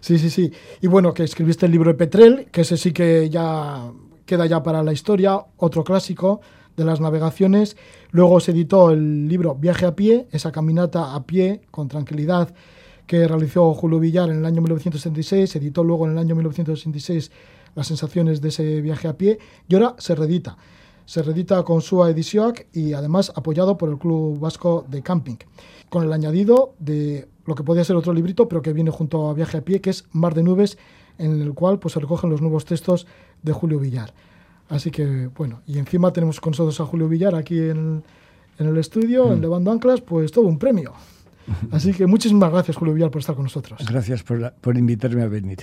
Sí, 0.00 0.18
sí, 0.18 0.28
sí. 0.28 0.50
Y 0.80 0.88
bueno, 0.88 1.14
que 1.14 1.22
escribiste 1.22 1.66
el 1.66 1.72
libro 1.72 1.92
de 1.92 1.96
Petrel, 1.96 2.48
que 2.50 2.62
ese 2.62 2.76
sí 2.76 2.90
que 2.92 3.30
ya 3.30 3.84
queda 4.24 4.46
ya 4.46 4.60
para 4.60 4.82
la 4.82 4.92
historia, 4.92 5.38
otro 5.58 5.84
clásico 5.84 6.40
de 6.76 6.84
las 6.84 7.00
navegaciones. 7.00 7.76
Luego 8.10 8.40
se 8.40 8.52
editó 8.52 8.90
el 8.90 9.28
libro 9.28 9.54
Viaje 9.54 9.86
a 9.86 9.96
pie, 9.96 10.28
esa 10.30 10.52
caminata 10.52 11.14
a 11.14 11.24
pie 11.24 11.62
con 11.70 11.88
tranquilidad 11.88 12.54
que 13.06 13.26
realizó 13.26 13.72
Julio 13.74 14.00
Villar 14.00 14.30
en 14.30 14.38
el 14.38 14.44
año 14.44 14.60
1976, 14.60 15.50
se 15.50 15.58
editó 15.58 15.84
luego 15.84 16.06
en 16.06 16.12
el 16.12 16.18
año 16.18 16.34
1966 16.34 17.30
las 17.74 17.86
sensaciones 17.86 18.40
de 18.40 18.48
ese 18.48 18.80
viaje 18.80 19.06
a 19.06 19.16
pie 19.16 19.38
y 19.68 19.74
ahora 19.74 19.94
se 19.98 20.14
reedita. 20.14 20.56
Se 21.04 21.22
reedita 21.22 21.62
con 21.62 21.82
su 21.82 22.04
edición 22.04 22.54
y 22.72 22.94
además 22.94 23.32
apoyado 23.36 23.78
por 23.78 23.90
el 23.90 23.98
Club 23.98 24.40
Vasco 24.40 24.84
de 24.88 25.02
Camping, 25.02 25.36
con 25.88 26.02
el 26.02 26.12
añadido 26.12 26.74
de 26.80 27.28
lo 27.44 27.54
que 27.54 27.62
podía 27.62 27.84
ser 27.84 27.94
otro 27.94 28.12
librito, 28.12 28.48
pero 28.48 28.60
que 28.60 28.72
viene 28.72 28.90
junto 28.90 29.28
a 29.28 29.34
Viaje 29.34 29.58
a 29.58 29.64
pie, 29.64 29.80
que 29.80 29.90
es 29.90 30.04
Mar 30.10 30.34
de 30.34 30.42
Nubes, 30.42 30.78
en 31.18 31.40
el 31.40 31.54
cual 31.54 31.78
pues, 31.78 31.94
se 31.94 32.00
recogen 32.00 32.28
los 32.28 32.40
nuevos 32.40 32.64
textos 32.64 33.06
de 33.42 33.52
Julio 33.52 33.78
Villar. 33.78 34.12
Así 34.68 34.90
que, 34.90 35.28
bueno, 35.36 35.60
y 35.66 35.78
encima 35.78 36.12
tenemos 36.12 36.40
con 36.40 36.50
nosotros 36.52 36.80
a 36.80 36.84
Julio 36.86 37.08
Villar 37.08 37.34
aquí 37.34 37.58
en, 37.58 38.02
en 38.58 38.66
el 38.66 38.76
estudio, 38.78 39.32
en 39.32 39.40
Levando 39.40 39.70
Anclas, 39.70 40.00
pues 40.00 40.32
todo 40.32 40.46
un 40.46 40.58
premio. 40.58 40.92
Así 41.70 41.92
que 41.92 42.06
muchísimas 42.06 42.50
gracias, 42.50 42.76
Julio 42.76 42.92
Villar, 42.94 43.10
por 43.10 43.20
estar 43.20 43.34
con 43.36 43.44
nosotros. 43.44 43.80
Gracias 43.88 44.22
por, 44.24 44.40
la- 44.40 44.52
por 44.52 44.76
invitarme 44.76 45.22
a 45.22 45.28
venir. 45.28 45.58